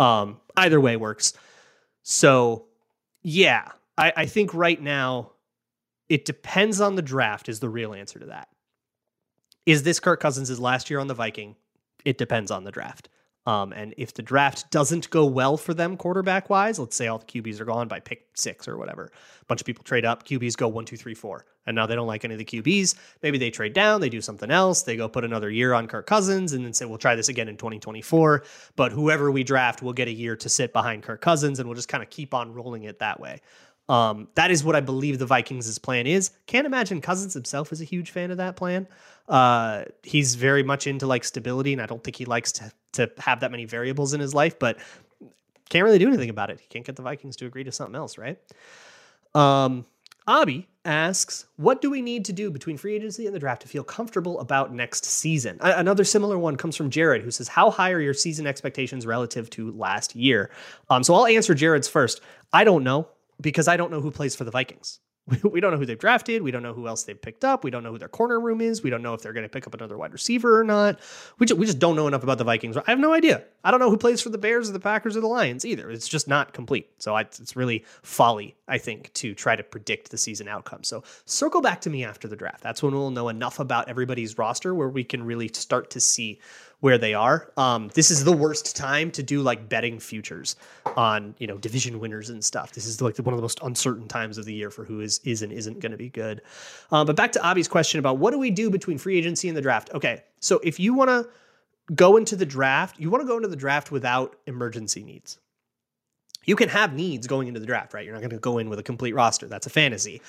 um, 0.00 0.40
either 0.56 0.80
way 0.80 0.96
works 0.96 1.32
so 2.02 2.66
yeah 3.22 3.70
I, 3.96 4.12
I 4.16 4.26
think 4.26 4.52
right 4.54 4.80
now 4.80 5.32
it 6.08 6.24
depends 6.24 6.80
on 6.80 6.94
the 6.94 7.02
draft, 7.02 7.48
is 7.48 7.60
the 7.60 7.68
real 7.68 7.94
answer 7.94 8.18
to 8.18 8.26
that. 8.26 8.48
Is 9.66 9.82
this 9.82 9.98
Kirk 9.98 10.20
Cousins' 10.20 10.60
last 10.60 10.90
year 10.90 11.00
on 11.00 11.08
the 11.08 11.14
Viking? 11.14 11.56
It 12.04 12.18
depends 12.18 12.52
on 12.52 12.62
the 12.62 12.70
draft. 12.70 13.08
Um, 13.46 13.72
and 13.72 13.94
if 13.96 14.14
the 14.14 14.22
draft 14.22 14.70
doesn't 14.70 15.10
go 15.10 15.24
well 15.24 15.56
for 15.56 15.74
them 15.74 15.96
quarterback 15.96 16.50
wise, 16.50 16.78
let's 16.78 16.96
say 16.96 17.08
all 17.08 17.18
the 17.18 17.26
QBs 17.26 17.60
are 17.60 17.64
gone 17.64 17.86
by 17.86 18.00
pick 18.00 18.26
six 18.34 18.66
or 18.66 18.76
whatever, 18.76 19.10
a 19.40 19.44
bunch 19.44 19.60
of 19.60 19.66
people 19.66 19.84
trade 19.84 20.04
up, 20.04 20.24
QBs 20.24 20.56
go 20.56 20.66
one, 20.66 20.84
two, 20.84 20.96
three, 20.96 21.14
four, 21.14 21.46
and 21.64 21.74
now 21.76 21.86
they 21.86 21.94
don't 21.94 22.08
like 22.08 22.24
any 22.24 22.34
of 22.34 22.38
the 22.38 22.44
QBs. 22.44 22.96
Maybe 23.22 23.38
they 23.38 23.50
trade 23.50 23.72
down, 23.72 24.00
they 24.00 24.08
do 24.08 24.20
something 24.20 24.50
else, 24.50 24.82
they 24.82 24.96
go 24.96 25.08
put 25.08 25.24
another 25.24 25.48
year 25.48 25.74
on 25.74 25.86
Kirk 25.86 26.06
Cousins, 26.06 26.54
and 26.54 26.64
then 26.64 26.72
say 26.72 26.86
we'll 26.86 26.98
try 26.98 27.14
this 27.14 27.28
again 27.28 27.48
in 27.48 27.56
2024. 27.56 28.42
But 28.74 28.90
whoever 28.90 29.30
we 29.30 29.44
draft 29.44 29.80
will 29.80 29.92
get 29.92 30.08
a 30.08 30.12
year 30.12 30.34
to 30.36 30.48
sit 30.48 30.72
behind 30.72 31.04
Kirk 31.04 31.20
Cousins, 31.20 31.60
and 31.60 31.68
we'll 31.68 31.76
just 31.76 31.88
kind 31.88 32.02
of 32.02 32.10
keep 32.10 32.34
on 32.34 32.52
rolling 32.52 32.82
it 32.84 32.98
that 32.98 33.20
way. 33.20 33.40
Um, 33.88 34.28
that 34.34 34.50
is 34.50 34.64
what 34.64 34.74
I 34.74 34.80
believe 34.80 35.18
the 35.18 35.26
Vikings' 35.26 35.78
plan 35.78 36.06
is. 36.06 36.30
Can't 36.46 36.66
imagine 36.66 37.00
Cousins 37.00 37.34
himself 37.34 37.72
is 37.72 37.80
a 37.80 37.84
huge 37.84 38.10
fan 38.10 38.30
of 38.30 38.38
that 38.38 38.56
plan. 38.56 38.88
Uh, 39.28 39.84
he's 40.02 40.34
very 40.34 40.62
much 40.62 40.86
into 40.86 41.06
like 41.06 41.24
stability, 41.24 41.72
and 41.72 41.80
I 41.80 41.86
don't 41.86 42.02
think 42.02 42.16
he 42.16 42.24
likes 42.24 42.52
to 42.52 42.72
to 42.92 43.10
have 43.18 43.40
that 43.40 43.50
many 43.50 43.64
variables 43.64 44.14
in 44.14 44.20
his 44.20 44.34
life. 44.34 44.58
But 44.58 44.78
can't 45.68 45.84
really 45.84 45.98
do 45.98 46.08
anything 46.08 46.30
about 46.30 46.50
it. 46.50 46.60
He 46.60 46.66
can't 46.68 46.84
get 46.84 46.96
the 46.96 47.02
Vikings 47.02 47.36
to 47.36 47.46
agree 47.46 47.64
to 47.64 47.72
something 47.72 47.96
else, 47.96 48.18
right? 48.18 48.38
Um, 49.34 49.84
Abby 50.28 50.68
asks, 50.84 51.46
"What 51.56 51.80
do 51.80 51.90
we 51.90 52.02
need 52.02 52.24
to 52.24 52.32
do 52.32 52.50
between 52.50 52.76
free 52.76 52.94
agency 52.94 53.26
and 53.26 53.34
the 53.34 53.38
draft 53.38 53.62
to 53.62 53.68
feel 53.68 53.84
comfortable 53.84 54.40
about 54.40 54.72
next 54.72 55.04
season?" 55.04 55.58
another 55.60 56.02
similar 56.02 56.38
one 56.38 56.56
comes 56.56 56.74
from 56.74 56.90
Jared, 56.90 57.22
who 57.22 57.30
says, 57.30 57.48
"How 57.48 57.70
high 57.70 57.92
are 57.92 58.00
your 58.00 58.14
season 58.14 58.48
expectations 58.48 59.06
relative 59.06 59.48
to 59.50 59.70
last 59.72 60.16
year?" 60.16 60.50
Um, 60.90 61.04
so 61.04 61.14
I'll 61.14 61.26
answer 61.26 61.54
Jared's 61.54 61.88
first. 61.88 62.20
I 62.52 62.64
don't 62.64 62.82
know 62.82 63.08
because 63.40 63.68
I 63.68 63.76
don't 63.76 63.90
know 63.90 64.00
who 64.00 64.10
plays 64.10 64.34
for 64.34 64.44
the 64.44 64.50
Vikings. 64.50 65.00
We 65.42 65.60
don't 65.60 65.72
know 65.72 65.78
who 65.78 65.86
they've 65.86 65.98
drafted. 65.98 66.42
We 66.42 66.50
don't 66.50 66.62
know 66.62 66.72
who 66.72 66.86
else 66.86 67.04
they've 67.04 67.20
picked 67.20 67.44
up. 67.44 67.64
We 67.64 67.70
don't 67.70 67.82
know 67.82 67.90
who 67.90 67.98
their 67.98 68.08
corner 68.08 68.38
room 68.38 68.60
is. 68.60 68.82
We 68.82 68.90
don't 68.90 69.02
know 69.02 69.14
if 69.14 69.22
they're 69.22 69.32
going 69.32 69.44
to 69.44 69.48
pick 69.48 69.66
up 69.66 69.74
another 69.74 69.96
wide 69.96 70.12
receiver 70.12 70.60
or 70.60 70.64
not. 70.64 71.00
We 71.38 71.46
just, 71.46 71.58
we 71.58 71.66
just 71.66 71.78
don't 71.78 71.96
know 71.96 72.06
enough 72.06 72.22
about 72.22 72.38
the 72.38 72.44
Vikings. 72.44 72.76
I 72.76 72.82
have 72.86 72.98
no 72.98 73.12
idea. 73.12 73.42
I 73.64 73.70
don't 73.70 73.80
know 73.80 73.90
who 73.90 73.96
plays 73.96 74.20
for 74.20 74.28
the 74.28 74.38
Bears 74.38 74.70
or 74.70 74.72
the 74.72 74.80
Packers 74.80 75.16
or 75.16 75.20
the 75.20 75.26
Lions 75.26 75.64
either. 75.64 75.90
It's 75.90 76.08
just 76.08 76.28
not 76.28 76.52
complete. 76.52 76.90
So 76.98 77.16
I, 77.16 77.22
it's 77.22 77.56
really 77.56 77.84
folly, 78.02 78.56
I 78.68 78.78
think, 78.78 79.12
to 79.14 79.34
try 79.34 79.56
to 79.56 79.62
predict 79.62 80.10
the 80.10 80.18
season 80.18 80.46
outcome. 80.48 80.84
So 80.84 81.02
circle 81.24 81.60
back 81.60 81.80
to 81.82 81.90
me 81.90 82.04
after 82.04 82.28
the 82.28 82.36
draft. 82.36 82.62
That's 82.62 82.82
when 82.82 82.94
we'll 82.94 83.10
know 83.10 83.28
enough 83.28 83.58
about 83.58 83.88
everybody's 83.88 84.38
roster 84.38 84.74
where 84.74 84.88
we 84.88 85.02
can 85.02 85.24
really 85.24 85.48
start 85.48 85.90
to 85.90 86.00
see 86.00 86.40
where 86.80 86.98
they 86.98 87.14
are. 87.14 87.52
Um, 87.56 87.90
this 87.94 88.10
is 88.10 88.24
the 88.24 88.32
worst 88.32 88.76
time 88.76 89.10
to 89.12 89.22
do 89.22 89.40
like 89.40 89.68
betting 89.68 89.98
futures 89.98 90.56
on 90.96 91.34
you 91.38 91.46
know 91.46 91.56
division 91.58 91.98
winners 91.98 92.30
and 92.30 92.44
stuff. 92.44 92.72
This 92.72 92.86
is 92.86 93.00
like 93.00 93.16
one 93.18 93.32
of 93.32 93.38
the 93.38 93.42
most 93.42 93.60
uncertain 93.62 94.08
times 94.08 94.38
of 94.38 94.44
the 94.44 94.54
year 94.54 94.70
for 94.70 94.84
who 94.84 95.00
is 95.00 95.20
is 95.24 95.42
and 95.42 95.52
isn't 95.52 95.80
going 95.80 95.92
to 95.92 95.98
be 95.98 96.10
good. 96.10 96.42
Um, 96.90 97.06
but 97.06 97.16
back 97.16 97.32
to 97.32 97.40
Avi's 97.44 97.68
question 97.68 97.98
about 97.98 98.18
what 98.18 98.32
do 98.32 98.38
we 98.38 98.50
do 98.50 98.70
between 98.70 98.98
free 98.98 99.16
agency 99.18 99.48
and 99.48 99.56
the 99.56 99.62
draft? 99.62 99.90
Okay, 99.94 100.22
so 100.40 100.60
if 100.62 100.78
you 100.78 100.94
want 100.94 101.08
to 101.10 101.28
go 101.94 102.16
into 102.16 102.36
the 102.36 102.46
draft, 102.46 102.98
you 102.98 103.10
want 103.10 103.22
to 103.22 103.26
go 103.26 103.36
into 103.36 103.48
the 103.48 103.56
draft 103.56 103.90
without 103.90 104.36
emergency 104.46 105.02
needs. 105.02 105.38
You 106.44 106.56
can 106.56 106.68
have 106.68 106.94
needs 106.94 107.26
going 107.26 107.48
into 107.48 107.58
the 107.58 107.66
draft, 107.66 107.92
right? 107.92 108.04
You're 108.04 108.14
not 108.14 108.20
going 108.20 108.30
to 108.30 108.38
go 108.38 108.58
in 108.58 108.70
with 108.70 108.78
a 108.78 108.82
complete 108.82 109.14
roster. 109.14 109.48
That's 109.48 109.66
a 109.66 109.70
fantasy. 109.70 110.22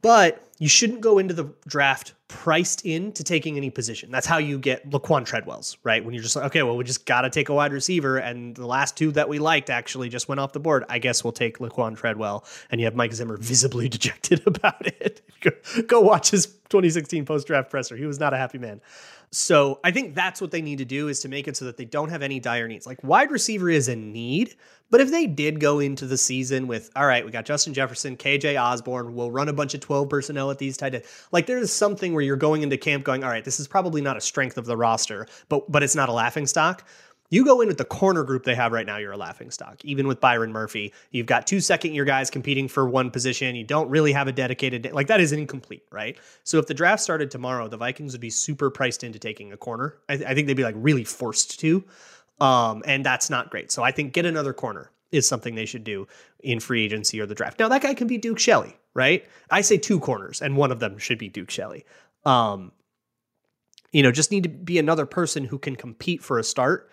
But 0.00 0.46
you 0.58 0.68
shouldn't 0.68 1.00
go 1.00 1.18
into 1.18 1.34
the 1.34 1.52
draft 1.66 2.14
priced 2.28 2.86
in 2.86 3.12
to 3.12 3.22
taking 3.22 3.56
any 3.56 3.68
position. 3.68 4.10
That's 4.10 4.26
how 4.26 4.38
you 4.38 4.58
get 4.58 4.88
Laquan 4.88 5.26
Treadwells, 5.26 5.76
right? 5.82 6.02
When 6.02 6.14
you're 6.14 6.22
just 6.22 6.34
like, 6.34 6.46
okay, 6.46 6.62
well, 6.62 6.76
we 6.76 6.84
just 6.84 7.04
got 7.04 7.22
to 7.22 7.30
take 7.30 7.50
a 7.50 7.54
wide 7.54 7.72
receiver, 7.72 8.16
and 8.16 8.54
the 8.54 8.66
last 8.66 8.96
two 8.96 9.12
that 9.12 9.28
we 9.28 9.38
liked 9.38 9.68
actually 9.68 10.08
just 10.08 10.28
went 10.28 10.40
off 10.40 10.52
the 10.52 10.60
board. 10.60 10.84
I 10.88 10.98
guess 10.98 11.22
we'll 11.22 11.32
take 11.32 11.58
Laquan 11.58 11.96
Treadwell, 11.96 12.44
and 12.70 12.80
you 12.80 12.86
have 12.86 12.94
Mike 12.94 13.12
Zimmer 13.12 13.36
visibly 13.36 13.88
dejected 13.90 14.46
about 14.46 14.86
it. 14.86 15.20
go, 15.40 15.50
go 15.82 16.00
watch 16.00 16.30
his 16.30 16.46
2016 16.46 17.26
post 17.26 17.46
draft 17.46 17.68
presser. 17.70 17.96
He 17.96 18.06
was 18.06 18.18
not 18.18 18.32
a 18.32 18.38
happy 18.38 18.58
man. 18.58 18.80
So 19.34 19.80
I 19.82 19.90
think 19.90 20.14
that's 20.14 20.42
what 20.42 20.50
they 20.50 20.60
need 20.60 20.76
to 20.78 20.84
do 20.84 21.08
is 21.08 21.20
to 21.20 21.28
make 21.28 21.48
it 21.48 21.56
so 21.56 21.64
that 21.64 21.78
they 21.78 21.86
don't 21.86 22.10
have 22.10 22.20
any 22.20 22.38
dire 22.38 22.68
needs. 22.68 22.86
Like 22.86 23.02
wide 23.02 23.30
receiver 23.30 23.70
is 23.70 23.88
a 23.88 23.96
need, 23.96 24.56
but 24.90 25.00
if 25.00 25.10
they 25.10 25.26
did 25.26 25.58
go 25.58 25.80
into 25.80 26.04
the 26.04 26.18
season 26.18 26.66
with, 26.66 26.90
all 26.94 27.06
right, 27.06 27.24
we 27.24 27.30
got 27.30 27.46
Justin 27.46 27.72
Jefferson, 27.72 28.14
KJ 28.14 28.62
Osborn, 28.62 29.14
we'll 29.14 29.30
run 29.30 29.48
a 29.48 29.52
bunch 29.54 29.72
of 29.72 29.80
12 29.80 30.10
personnel 30.10 30.50
at 30.50 30.58
these 30.58 30.76
tight 30.76 30.94
ends. 30.94 31.08
Like 31.32 31.46
there's 31.46 31.72
something 31.72 32.12
where 32.12 32.22
you're 32.22 32.36
going 32.36 32.62
into 32.62 32.76
camp 32.76 33.04
going, 33.04 33.24
all 33.24 33.30
right, 33.30 33.42
this 33.42 33.58
is 33.58 33.66
probably 33.66 34.02
not 34.02 34.18
a 34.18 34.20
strength 34.20 34.58
of 34.58 34.66
the 34.66 34.76
roster, 34.76 35.26
but 35.48 35.70
but 35.72 35.82
it's 35.82 35.96
not 35.96 36.10
a 36.10 36.12
laughing 36.12 36.46
stock. 36.46 36.86
You 37.32 37.46
go 37.46 37.62
in 37.62 37.68
with 37.68 37.78
the 37.78 37.86
corner 37.86 38.24
group 38.24 38.44
they 38.44 38.54
have 38.54 38.72
right 38.72 38.84
now, 38.84 38.98
you're 38.98 39.12
a 39.12 39.16
laughing 39.16 39.50
stock. 39.50 39.82
Even 39.86 40.06
with 40.06 40.20
Byron 40.20 40.52
Murphy, 40.52 40.92
you've 41.12 41.24
got 41.24 41.46
two 41.46 41.60
second 41.60 41.94
year 41.94 42.04
guys 42.04 42.28
competing 42.28 42.68
for 42.68 42.86
one 42.86 43.10
position. 43.10 43.56
You 43.56 43.64
don't 43.64 43.88
really 43.88 44.12
have 44.12 44.28
a 44.28 44.32
dedicated, 44.32 44.92
like 44.92 45.06
that 45.06 45.18
is 45.18 45.32
incomplete, 45.32 45.82
right? 45.90 46.18
So 46.44 46.58
if 46.58 46.66
the 46.66 46.74
draft 46.74 47.02
started 47.02 47.30
tomorrow, 47.30 47.68
the 47.68 47.78
Vikings 47.78 48.12
would 48.12 48.20
be 48.20 48.28
super 48.28 48.68
priced 48.68 49.02
into 49.02 49.18
taking 49.18 49.50
a 49.50 49.56
corner. 49.56 49.96
I, 50.10 50.12
I 50.12 50.34
think 50.34 50.46
they'd 50.46 50.52
be 50.52 50.62
like 50.62 50.74
really 50.76 51.04
forced 51.04 51.58
to. 51.60 51.82
Um, 52.38 52.82
and 52.84 53.02
that's 53.02 53.30
not 53.30 53.48
great. 53.48 53.72
So 53.72 53.82
I 53.82 53.92
think 53.92 54.12
get 54.12 54.26
another 54.26 54.52
corner 54.52 54.90
is 55.10 55.26
something 55.26 55.54
they 55.54 55.64
should 55.64 55.84
do 55.84 56.06
in 56.40 56.60
free 56.60 56.84
agency 56.84 57.18
or 57.18 57.24
the 57.24 57.34
draft. 57.34 57.58
Now 57.58 57.68
that 57.68 57.80
guy 57.80 57.94
can 57.94 58.08
be 58.08 58.18
Duke 58.18 58.38
Shelley, 58.38 58.76
right? 58.92 59.26
I 59.50 59.62
say 59.62 59.78
two 59.78 60.00
corners, 60.00 60.42
and 60.42 60.54
one 60.54 60.70
of 60.70 60.80
them 60.80 60.98
should 60.98 61.18
be 61.18 61.30
Duke 61.30 61.50
Shelley. 61.50 61.86
Um, 62.26 62.72
you 63.90 64.02
know, 64.02 64.12
just 64.12 64.30
need 64.30 64.42
to 64.42 64.50
be 64.50 64.78
another 64.78 65.06
person 65.06 65.44
who 65.44 65.58
can 65.58 65.76
compete 65.76 66.22
for 66.22 66.38
a 66.38 66.44
start. 66.44 66.90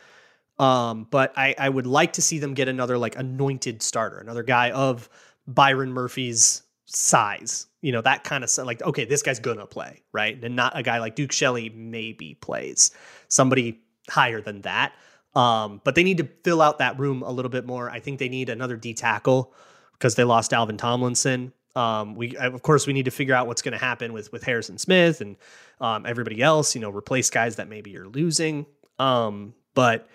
Um, 0.60 1.08
but 1.10 1.34
I, 1.38 1.56
I 1.58 1.70
would 1.70 1.88
like 1.88 2.14
to 2.14 2.22
see 2.22 2.38
them 2.38 2.54
get 2.54 2.68
another 2.68 2.98
like 2.98 3.18
anointed 3.18 3.82
starter, 3.82 4.20
another 4.20 4.44
guy 4.44 4.72
of 4.72 5.10
Byron 5.48 5.92
Murphy's 5.94 6.64
size, 6.86 7.68
you 7.82 7.92
know, 7.92 8.02
that 8.02 8.24
kind 8.24 8.44
of 8.44 8.58
like, 8.60 8.82
okay, 8.82 9.06
this 9.06 9.22
guy's 9.22 9.40
gonna 9.40 9.66
play, 9.66 10.02
right? 10.12 10.44
And 10.44 10.56
not 10.56 10.78
a 10.78 10.84
guy 10.84 11.00
like 11.00 11.16
Duke 11.16 11.32
Shelley 11.32 11.70
maybe 11.70 12.36
plays 12.36 12.92
somebody 13.30 13.80
higher 14.10 14.42
than 14.42 14.62
that. 14.62 14.94
Um, 15.36 15.80
but 15.84 15.96
they 15.96 16.04
need 16.04 16.18
to 16.18 16.28
fill 16.44 16.62
out 16.62 16.80
that 16.80 17.00
room 17.00 17.22
a 17.22 17.32
little 17.32 17.50
bit 17.50 17.66
more. 17.66 17.90
I 17.90 18.00
think 18.00 18.20
they 18.20 18.30
need 18.30 18.50
another 18.50 18.76
D 18.76 18.94
tackle 18.94 19.54
because 19.94 20.16
they 20.16 20.24
lost 20.24 20.52
Dalvin 20.52 20.78
Tomlinson. 20.78 21.54
Um, 21.76 22.16
we 22.16 22.36
of 22.36 22.62
course 22.64 22.88
we 22.88 22.94
need 22.94 23.06
to 23.06 23.12
figure 23.12 23.36
out 23.36 23.48
what's 23.48 23.62
going 23.62 23.74
to 23.74 23.78
happen 23.78 24.12
with 24.12 24.32
with 24.32 24.44
Harrison 24.44 24.78
Smith 24.78 25.22
and 25.22 25.38
um, 25.80 26.06
everybody 26.06 26.42
else. 26.42 26.76
You 26.76 26.82
know, 26.82 26.90
replace 26.90 27.30
guys 27.30 27.56
that 27.58 27.70
maybe 27.70 27.92
you're 27.92 28.08
losing. 28.08 28.66
Um, 28.98 29.54
but 29.76 30.10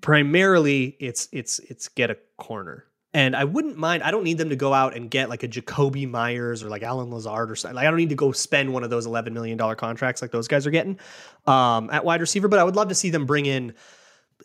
primarily, 0.00 0.96
it's 0.98 1.28
it's 1.32 1.58
it's 1.60 1.88
get 1.88 2.10
a 2.10 2.16
corner. 2.38 2.86
And 3.14 3.36
I 3.36 3.44
wouldn't 3.44 3.76
mind. 3.76 4.02
I 4.02 4.10
don't 4.10 4.24
need 4.24 4.38
them 4.38 4.48
to 4.48 4.56
go 4.56 4.72
out 4.72 4.96
and 4.96 5.10
get 5.10 5.28
like 5.28 5.42
a 5.42 5.48
Jakobi 5.48 6.08
Meyers 6.08 6.62
or 6.62 6.70
like 6.70 6.82
Allen 6.82 7.10
Lazard 7.10 7.50
or 7.50 7.56
something. 7.56 7.76
Like 7.76 7.86
I 7.86 7.90
don't 7.90 7.98
need 7.98 8.08
to 8.08 8.14
go 8.14 8.32
spend 8.32 8.72
one 8.72 8.84
of 8.84 8.90
those 8.90 9.04
eleven 9.04 9.34
million 9.34 9.58
dollar 9.58 9.74
contracts 9.74 10.22
like 10.22 10.30
those 10.30 10.48
guys 10.48 10.66
are 10.66 10.70
getting 10.70 10.98
um, 11.46 11.90
at 11.90 12.04
wide 12.04 12.20
receiver. 12.22 12.48
But 12.48 12.58
I 12.58 12.64
would 12.64 12.76
love 12.76 12.88
to 12.88 12.94
see 12.94 13.10
them 13.10 13.26
bring 13.26 13.46
in 13.46 13.74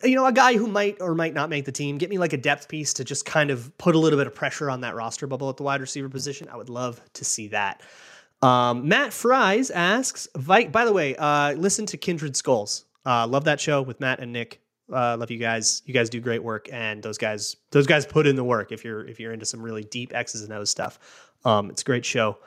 you 0.04 0.14
know, 0.14 0.26
a 0.26 0.32
guy 0.32 0.56
who 0.56 0.66
might 0.66 1.00
or 1.00 1.14
might 1.14 1.34
not 1.34 1.50
make 1.50 1.64
the 1.64 1.72
team. 1.72 1.98
Get 1.98 2.10
me 2.10 2.18
like 2.18 2.32
a 2.32 2.36
depth 2.36 2.68
piece 2.68 2.92
to 2.94 3.04
just 3.04 3.24
kind 3.24 3.50
of 3.50 3.76
put 3.78 3.94
a 3.94 3.98
little 3.98 4.18
bit 4.18 4.26
of 4.26 4.34
pressure 4.34 4.70
on 4.70 4.82
that 4.82 4.94
roster 4.94 5.26
bubble 5.26 5.48
at 5.50 5.56
the 5.56 5.62
wide 5.62 5.80
receiver 5.80 6.08
position. 6.08 6.48
I 6.48 6.56
would 6.56 6.68
love 6.68 7.00
to 7.14 7.24
see 7.24 7.48
that. 7.48 7.82
Um, 8.42 8.86
Matt 8.88 9.12
Fries 9.12 9.70
asks, 9.70 10.28
by 10.36 10.66
the 10.66 10.92
way, 10.92 11.16
uh, 11.16 11.54
listen 11.54 11.86
to 11.86 11.96
Kindred 11.96 12.36
Skulls. 12.36 12.84
Uh, 13.04 13.26
love 13.26 13.44
that 13.44 13.60
show 13.60 13.82
with 13.82 14.00
Matt 14.00 14.20
and 14.20 14.32
Nick. 14.32 14.60
Uh, 14.92 15.16
love 15.18 15.30
you 15.30 15.38
guys. 15.38 15.82
You 15.84 15.92
guys 15.92 16.08
do 16.08 16.20
great 16.20 16.42
work, 16.42 16.68
and 16.72 17.02
those 17.02 17.18
guys, 17.18 17.56
those 17.70 17.86
guys 17.86 18.06
put 18.06 18.26
in 18.26 18.36
the 18.36 18.44
work. 18.44 18.72
If 18.72 18.84
you're 18.84 19.06
if 19.06 19.20
you're 19.20 19.32
into 19.32 19.46
some 19.46 19.62
really 19.62 19.84
deep 19.84 20.14
X's 20.14 20.42
and 20.42 20.52
O's 20.52 20.70
stuff, 20.70 20.98
um, 21.44 21.70
it's 21.70 21.82
a 21.82 21.84
great 21.84 22.04
show. 22.04 22.38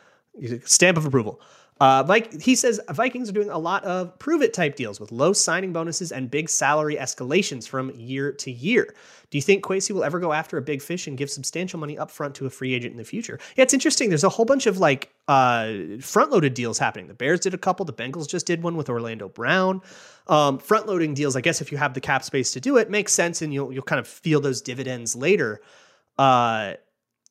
Stamp 0.65 0.97
of 0.97 1.05
approval. 1.05 1.39
Uh, 1.81 2.03
Mike, 2.07 2.39
he 2.39 2.53
says 2.53 2.79
Vikings 2.91 3.27
are 3.27 3.33
doing 3.33 3.49
a 3.49 3.57
lot 3.57 3.83
of 3.85 4.19
prove 4.19 4.43
it 4.43 4.53
type 4.53 4.75
deals 4.75 4.99
with 4.99 5.11
low 5.11 5.33
signing 5.33 5.73
bonuses 5.73 6.11
and 6.11 6.29
big 6.29 6.47
salary 6.47 6.95
escalations 6.95 7.67
from 7.67 7.89
year 7.95 8.31
to 8.33 8.51
year. 8.51 8.93
Do 9.31 9.37
you 9.39 9.41
think 9.41 9.63
Kwesi 9.63 9.89
will 9.89 10.03
ever 10.03 10.19
go 10.19 10.31
after 10.31 10.57
a 10.57 10.61
big 10.61 10.79
fish 10.79 11.07
and 11.07 11.17
give 11.17 11.31
substantial 11.31 11.79
money 11.79 11.97
up 11.97 12.11
front 12.11 12.35
to 12.35 12.45
a 12.45 12.51
free 12.51 12.75
agent 12.75 12.91
in 12.91 12.97
the 12.97 13.03
future? 13.03 13.39
Yeah, 13.55 13.63
it's 13.63 13.73
interesting. 13.73 14.09
There's 14.09 14.23
a 14.23 14.29
whole 14.29 14.45
bunch 14.45 14.67
of 14.67 14.77
like 14.77 15.11
uh, 15.27 15.73
front 16.01 16.29
loaded 16.29 16.53
deals 16.53 16.77
happening. 16.77 17.07
The 17.07 17.15
Bears 17.15 17.39
did 17.39 17.55
a 17.55 17.57
couple. 17.57 17.83
The 17.83 17.93
Bengals 17.93 18.29
just 18.29 18.45
did 18.45 18.61
one 18.61 18.77
with 18.77 18.87
Orlando 18.87 19.27
Brown. 19.27 19.81
Um, 20.27 20.59
front 20.59 20.85
loading 20.85 21.15
deals, 21.15 21.35
I 21.35 21.41
guess, 21.41 21.61
if 21.61 21.71
you 21.71 21.79
have 21.79 21.95
the 21.95 22.01
cap 22.01 22.23
space 22.23 22.51
to 22.51 22.59
do 22.59 22.77
it, 22.77 22.91
makes 22.91 23.11
sense, 23.11 23.41
and 23.41 23.51
you'll 23.51 23.73
you'll 23.73 23.81
kind 23.81 23.99
of 23.99 24.07
feel 24.07 24.39
those 24.39 24.61
dividends 24.61 25.15
later. 25.15 25.61
Uh, 26.19 26.75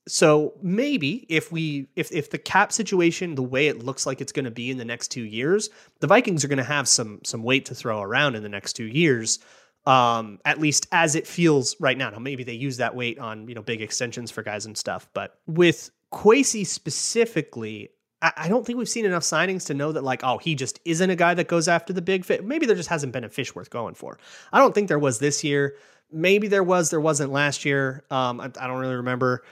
so 0.08 0.54
maybe 0.62 1.26
if 1.28 1.52
we 1.52 1.88
if 1.94 2.10
if 2.12 2.30
the 2.30 2.38
cap 2.38 2.72
situation 2.72 3.34
the 3.34 3.42
way 3.42 3.68
it 3.68 3.82
looks 3.84 4.06
like 4.06 4.20
it's 4.20 4.32
going 4.32 4.44
to 4.44 4.50
be 4.50 4.70
in 4.70 4.78
the 4.78 4.84
next 4.84 5.08
2 5.08 5.22
years 5.22 5.70
the 6.00 6.06
Vikings 6.06 6.44
are 6.44 6.48
going 6.48 6.58
to 6.58 6.64
have 6.64 6.88
some 6.88 7.20
some 7.24 7.42
weight 7.42 7.66
to 7.66 7.74
throw 7.74 8.00
around 8.00 8.34
in 8.34 8.42
the 8.42 8.48
next 8.48 8.74
2 8.74 8.84
years 8.84 9.38
um 9.86 10.38
at 10.44 10.60
least 10.60 10.86
as 10.92 11.14
it 11.14 11.26
feels 11.26 11.76
right 11.80 11.96
now. 11.96 12.10
Now 12.10 12.18
maybe 12.18 12.44
they 12.44 12.54
use 12.54 12.78
that 12.78 12.94
weight 12.94 13.18
on 13.18 13.48
you 13.48 13.54
know 13.54 13.62
big 13.62 13.82
extensions 13.82 14.30
for 14.30 14.42
guys 14.42 14.66
and 14.66 14.76
stuff 14.76 15.08
but 15.14 15.38
with 15.46 15.90
Kwesi 16.12 16.66
specifically 16.66 17.90
I, 18.22 18.32
I 18.36 18.48
don't 18.48 18.66
think 18.66 18.78
we've 18.78 18.88
seen 18.88 19.04
enough 19.04 19.22
signings 19.22 19.66
to 19.66 19.74
know 19.74 19.92
that 19.92 20.02
like 20.02 20.24
oh 20.24 20.38
he 20.38 20.54
just 20.54 20.80
isn't 20.84 21.10
a 21.10 21.16
guy 21.16 21.34
that 21.34 21.48
goes 21.48 21.68
after 21.68 21.92
the 21.92 22.02
big 22.02 22.24
fit. 22.24 22.44
Maybe 22.44 22.66
there 22.66 22.76
just 22.76 22.88
hasn't 22.88 23.12
been 23.12 23.24
a 23.24 23.28
fish 23.28 23.54
worth 23.54 23.70
going 23.70 23.94
for. 23.94 24.18
I 24.52 24.58
don't 24.58 24.74
think 24.74 24.88
there 24.88 24.98
was 24.98 25.18
this 25.18 25.44
year. 25.44 25.76
Maybe 26.10 26.48
there 26.48 26.64
was 26.64 26.90
there 26.90 27.00
wasn't 27.00 27.32
last 27.32 27.64
year. 27.66 28.04
Um 28.10 28.40
I, 28.40 28.46
I 28.46 28.66
don't 28.66 28.80
really 28.80 28.96
remember 28.96 29.44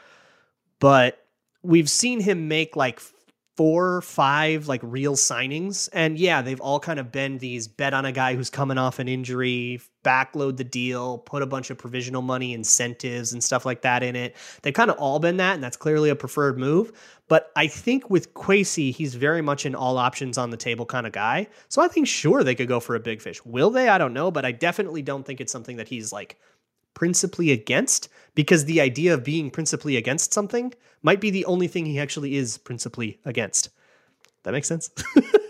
but 0.81 1.27
we've 1.63 1.91
seen 1.91 2.21
him 2.21 2.49
make 2.49 2.77
like 2.77 3.01
four, 3.59 3.97
or 3.97 4.01
five 4.01 4.69
like 4.69 4.81
real 4.85 5.17
signings. 5.17 5.89
And 5.93 6.17
yeah, 6.17 6.43
they've 6.43 6.61
all 6.61 6.79
kind 6.79 7.01
of 7.01 7.11
been 7.11 7.39
these 7.39 7.67
bet 7.67 7.93
on 7.93 8.05
a 8.05 8.13
guy 8.13 8.37
who's 8.37 8.51
coming 8.51 8.79
off 8.79 9.01
an 9.01 9.09
injury, 9.09 9.81
backload 10.05 10.59
the 10.59 10.65
deal, 10.65 11.19
put 11.19 11.43
a 11.43 11.47
bunch 11.47 11.69
of 11.71 11.77
provisional 11.77 12.23
money 12.23 12.53
incentives 12.53 13.33
and 13.33 13.43
stuff 13.43 13.67
like 13.67 13.83
that 13.83 14.05
in 14.05 14.15
it. 14.15 14.37
They've 14.63 14.73
kind 14.73 14.93
of 14.93 14.97
all 14.99 15.19
been 15.19 15.39
that, 15.39 15.55
and 15.55 15.65
that's 15.65 15.77
clearly 15.77 16.09
a 16.09 16.15
preferred 16.15 16.57
move. 16.57 16.93
But 17.27 17.51
I 17.57 17.67
think 17.67 18.09
with 18.09 18.33
Kwesi, 18.35 18.95
he's 18.95 19.17
very 19.17 19.43
much 19.43 19.67
an 19.67 19.75
all 19.75 19.99
options 19.99 20.39
on 20.39 20.51
the 20.51 20.57
table 20.57 20.87
kind 20.87 21.05
of 21.05 21.13
guy. 21.13 21.49
So 21.69 21.83
I 21.83 21.89
think 21.89 22.07
sure 22.07 22.45
they 22.45 22.55
could 22.55 22.69
go 22.69 22.79
for 22.79 22.95
a 22.95 23.01
big 23.01 23.21
fish. 23.21 23.45
Will 23.45 23.71
they? 23.71 23.89
I 23.89 23.99
don't 23.99 24.15
know, 24.15 24.31
but 24.31 24.45
I 24.45 24.53
definitely 24.53 25.03
don't 25.03 25.27
think 25.27 25.41
it's 25.41 25.51
something 25.51 25.79
that 25.79 25.89
he's 25.89 26.13
like 26.13 26.39
principally 26.95 27.51
against 27.51 28.09
because 28.39 28.67
the 28.67 28.81
idea 28.81 29.13
of 29.13 29.25
being 29.25 29.51
principally 29.51 29.97
against 29.97 30.33
something 30.33 30.73
might 31.03 31.21
be 31.21 31.29
the 31.29 31.45
only 31.47 31.67
thing 31.67 31.85
he 31.85 31.99
actually 31.99 32.37
is 32.37 32.57
principally 32.57 33.19
against. 33.25 33.69
That 34.45 34.53
makes 34.53 34.69
sense. 34.69 34.91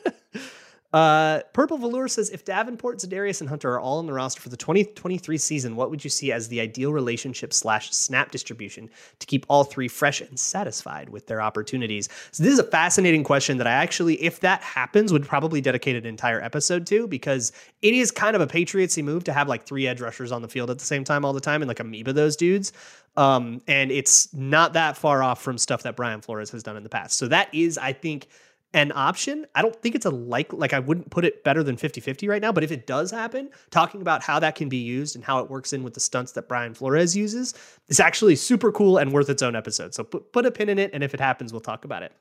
Uh, 0.90 1.40
Purple 1.52 1.76
Velour 1.76 2.08
says 2.08 2.30
if 2.30 2.46
Davenport, 2.46 2.98
Za'Darius, 2.98 3.40
and 3.40 3.48
Hunter 3.48 3.72
are 3.72 3.80
all 3.80 3.98
on 3.98 4.06
the 4.06 4.12
roster 4.12 4.40
for 4.40 4.48
the 4.48 4.56
2023 4.56 5.36
season, 5.36 5.76
what 5.76 5.90
would 5.90 6.02
you 6.02 6.08
see 6.08 6.32
as 6.32 6.48
the 6.48 6.60
ideal 6.60 6.92
relationship 6.92 7.52
slash 7.52 7.90
snap 7.92 8.30
distribution 8.30 8.88
to 9.18 9.26
keep 9.26 9.44
all 9.48 9.64
three 9.64 9.88
fresh 9.88 10.22
and 10.22 10.38
satisfied 10.38 11.10
with 11.10 11.26
their 11.26 11.42
opportunities? 11.42 12.08
So 12.30 12.42
this 12.42 12.54
is 12.54 12.58
a 12.58 12.64
fascinating 12.64 13.22
question 13.22 13.58
that 13.58 13.66
I 13.66 13.72
actually, 13.72 14.14
if 14.22 14.40
that 14.40 14.62
happens, 14.62 15.12
would 15.12 15.26
probably 15.26 15.60
dedicate 15.60 15.96
an 15.96 16.06
entire 16.06 16.40
episode 16.40 16.86
to 16.86 17.06
because 17.06 17.52
it 17.82 17.92
is 17.92 18.10
kind 18.10 18.34
of 18.34 18.40
a 18.40 18.46
Patriotsy 18.46 19.04
move 19.04 19.24
to 19.24 19.32
have 19.34 19.46
like 19.46 19.66
three 19.66 19.86
edge 19.86 20.00
rushers 20.00 20.32
on 20.32 20.40
the 20.40 20.48
field 20.48 20.70
at 20.70 20.78
the 20.78 20.86
same 20.86 21.04
time 21.04 21.22
all 21.22 21.34
the 21.34 21.40
time 21.40 21.60
and 21.60 21.68
like 21.68 21.80
amoeba 21.80 22.14
those 22.14 22.34
dudes. 22.34 22.72
Um, 23.18 23.60
and 23.66 23.90
it's 23.90 24.32
not 24.32 24.72
that 24.72 24.96
far 24.96 25.22
off 25.22 25.42
from 25.42 25.58
stuff 25.58 25.82
that 25.82 25.96
Brian 25.96 26.22
Flores 26.22 26.50
has 26.50 26.62
done 26.62 26.76
in 26.78 26.82
the 26.82 26.88
past. 26.88 27.18
So 27.18 27.28
that 27.28 27.52
is, 27.52 27.76
I 27.76 27.92
think 27.92 28.28
an 28.74 28.92
option. 28.94 29.46
I 29.54 29.62
don't 29.62 29.74
think 29.76 29.94
it's 29.94 30.04
a 30.04 30.10
like 30.10 30.52
like 30.52 30.72
I 30.72 30.78
wouldn't 30.78 31.10
put 31.10 31.24
it 31.24 31.42
better 31.42 31.62
than 31.62 31.76
50-50 31.76 32.28
right 32.28 32.42
now, 32.42 32.52
but 32.52 32.62
if 32.62 32.70
it 32.70 32.86
does 32.86 33.10
happen, 33.10 33.50
talking 33.70 34.02
about 34.02 34.22
how 34.22 34.38
that 34.40 34.54
can 34.56 34.68
be 34.68 34.76
used 34.76 35.16
and 35.16 35.24
how 35.24 35.38
it 35.38 35.50
works 35.50 35.72
in 35.72 35.82
with 35.82 35.94
the 35.94 36.00
stunts 36.00 36.32
that 36.32 36.48
Brian 36.48 36.74
Flores 36.74 37.16
uses 37.16 37.54
is 37.88 37.98
actually 37.98 38.36
super 38.36 38.70
cool 38.70 38.98
and 38.98 39.12
worth 39.12 39.30
its 39.30 39.42
own 39.42 39.56
episode. 39.56 39.94
So 39.94 40.04
put, 40.04 40.32
put 40.32 40.46
a 40.46 40.50
pin 40.50 40.68
in 40.68 40.78
it 40.78 40.90
and 40.92 41.02
if 41.02 41.14
it 41.14 41.20
happens, 41.20 41.52
we'll 41.52 41.60
talk 41.60 41.84
about 41.84 42.02
it. 42.02 42.12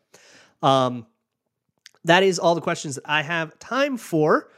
Um 0.64 1.06
that 2.06 2.24
is 2.24 2.40
all 2.40 2.56
the 2.56 2.62
questions 2.62 2.96
that 2.96 3.04
I 3.06 3.22
have 3.22 3.58
time 3.60 3.98
for. 3.98 4.50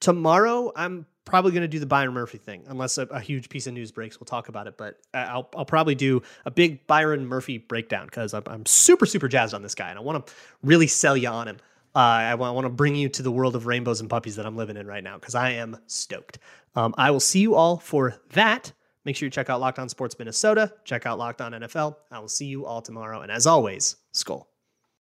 Tomorrow, 0.00 0.72
I'm 0.76 1.06
probably 1.24 1.52
going 1.52 1.62
to 1.62 1.68
do 1.68 1.78
the 1.78 1.86
Byron 1.86 2.14
Murphy 2.14 2.38
thing, 2.38 2.64
unless 2.66 2.98
a, 2.98 3.02
a, 3.02 3.20
huge 3.20 3.48
piece 3.48 3.66
of 3.66 3.74
news 3.74 3.92
breaks. 3.92 4.18
We'll 4.18 4.26
talk 4.26 4.48
about 4.48 4.66
it, 4.66 4.76
but 4.76 4.98
I'll, 5.14 5.48
I'll 5.56 5.64
probably 5.64 5.94
do 5.94 6.22
a 6.44 6.50
big 6.50 6.86
Byron 6.86 7.26
Murphy 7.26 7.58
breakdown 7.58 8.06
because 8.06 8.34
I'm, 8.34 8.42
I'm, 8.46 8.66
super, 8.66 9.06
super 9.06 9.28
jazzed 9.28 9.54
on 9.54 9.62
this 9.62 9.74
guy 9.74 9.90
and 9.90 9.98
I 9.98 10.02
want 10.02 10.26
to 10.26 10.32
really 10.62 10.86
sell 10.86 11.16
you 11.16 11.28
on 11.28 11.48
him. 11.48 11.56
Uh, 11.94 11.98
I, 11.98 12.34
want, 12.34 12.54
want 12.54 12.64
to 12.64 12.70
bring 12.70 12.94
you 12.94 13.08
to 13.10 13.22
the 13.22 13.30
world 13.30 13.54
of 13.54 13.66
rainbows 13.66 14.00
and 14.00 14.08
puppies 14.08 14.36
that 14.36 14.46
I'm 14.46 14.56
living 14.56 14.76
in 14.76 14.86
right 14.86 15.04
now 15.04 15.18
because 15.18 15.34
I 15.34 15.50
am 15.50 15.76
stoked. 15.86 16.38
Um, 16.74 16.94
I 16.96 17.10
will 17.10 17.20
see 17.20 17.40
you 17.40 17.54
all 17.54 17.76
for 17.76 18.16
that. 18.32 18.72
Make 19.04 19.16
sure 19.16 19.26
you 19.26 19.30
check 19.30 19.50
out 19.50 19.60
Locked 19.60 19.78
On 19.78 19.88
Sports 19.88 20.18
Minnesota, 20.18 20.72
check 20.84 21.06
out 21.06 21.18
Locked 21.18 21.40
On 21.40 21.52
NFL. 21.52 21.96
I 22.10 22.18
will 22.18 22.28
see 22.28 22.46
you 22.46 22.64
all 22.64 22.80
tomorrow. 22.80 23.20
And 23.20 23.30
as 23.30 23.46
always, 23.46 23.96
Skull. 24.12 24.51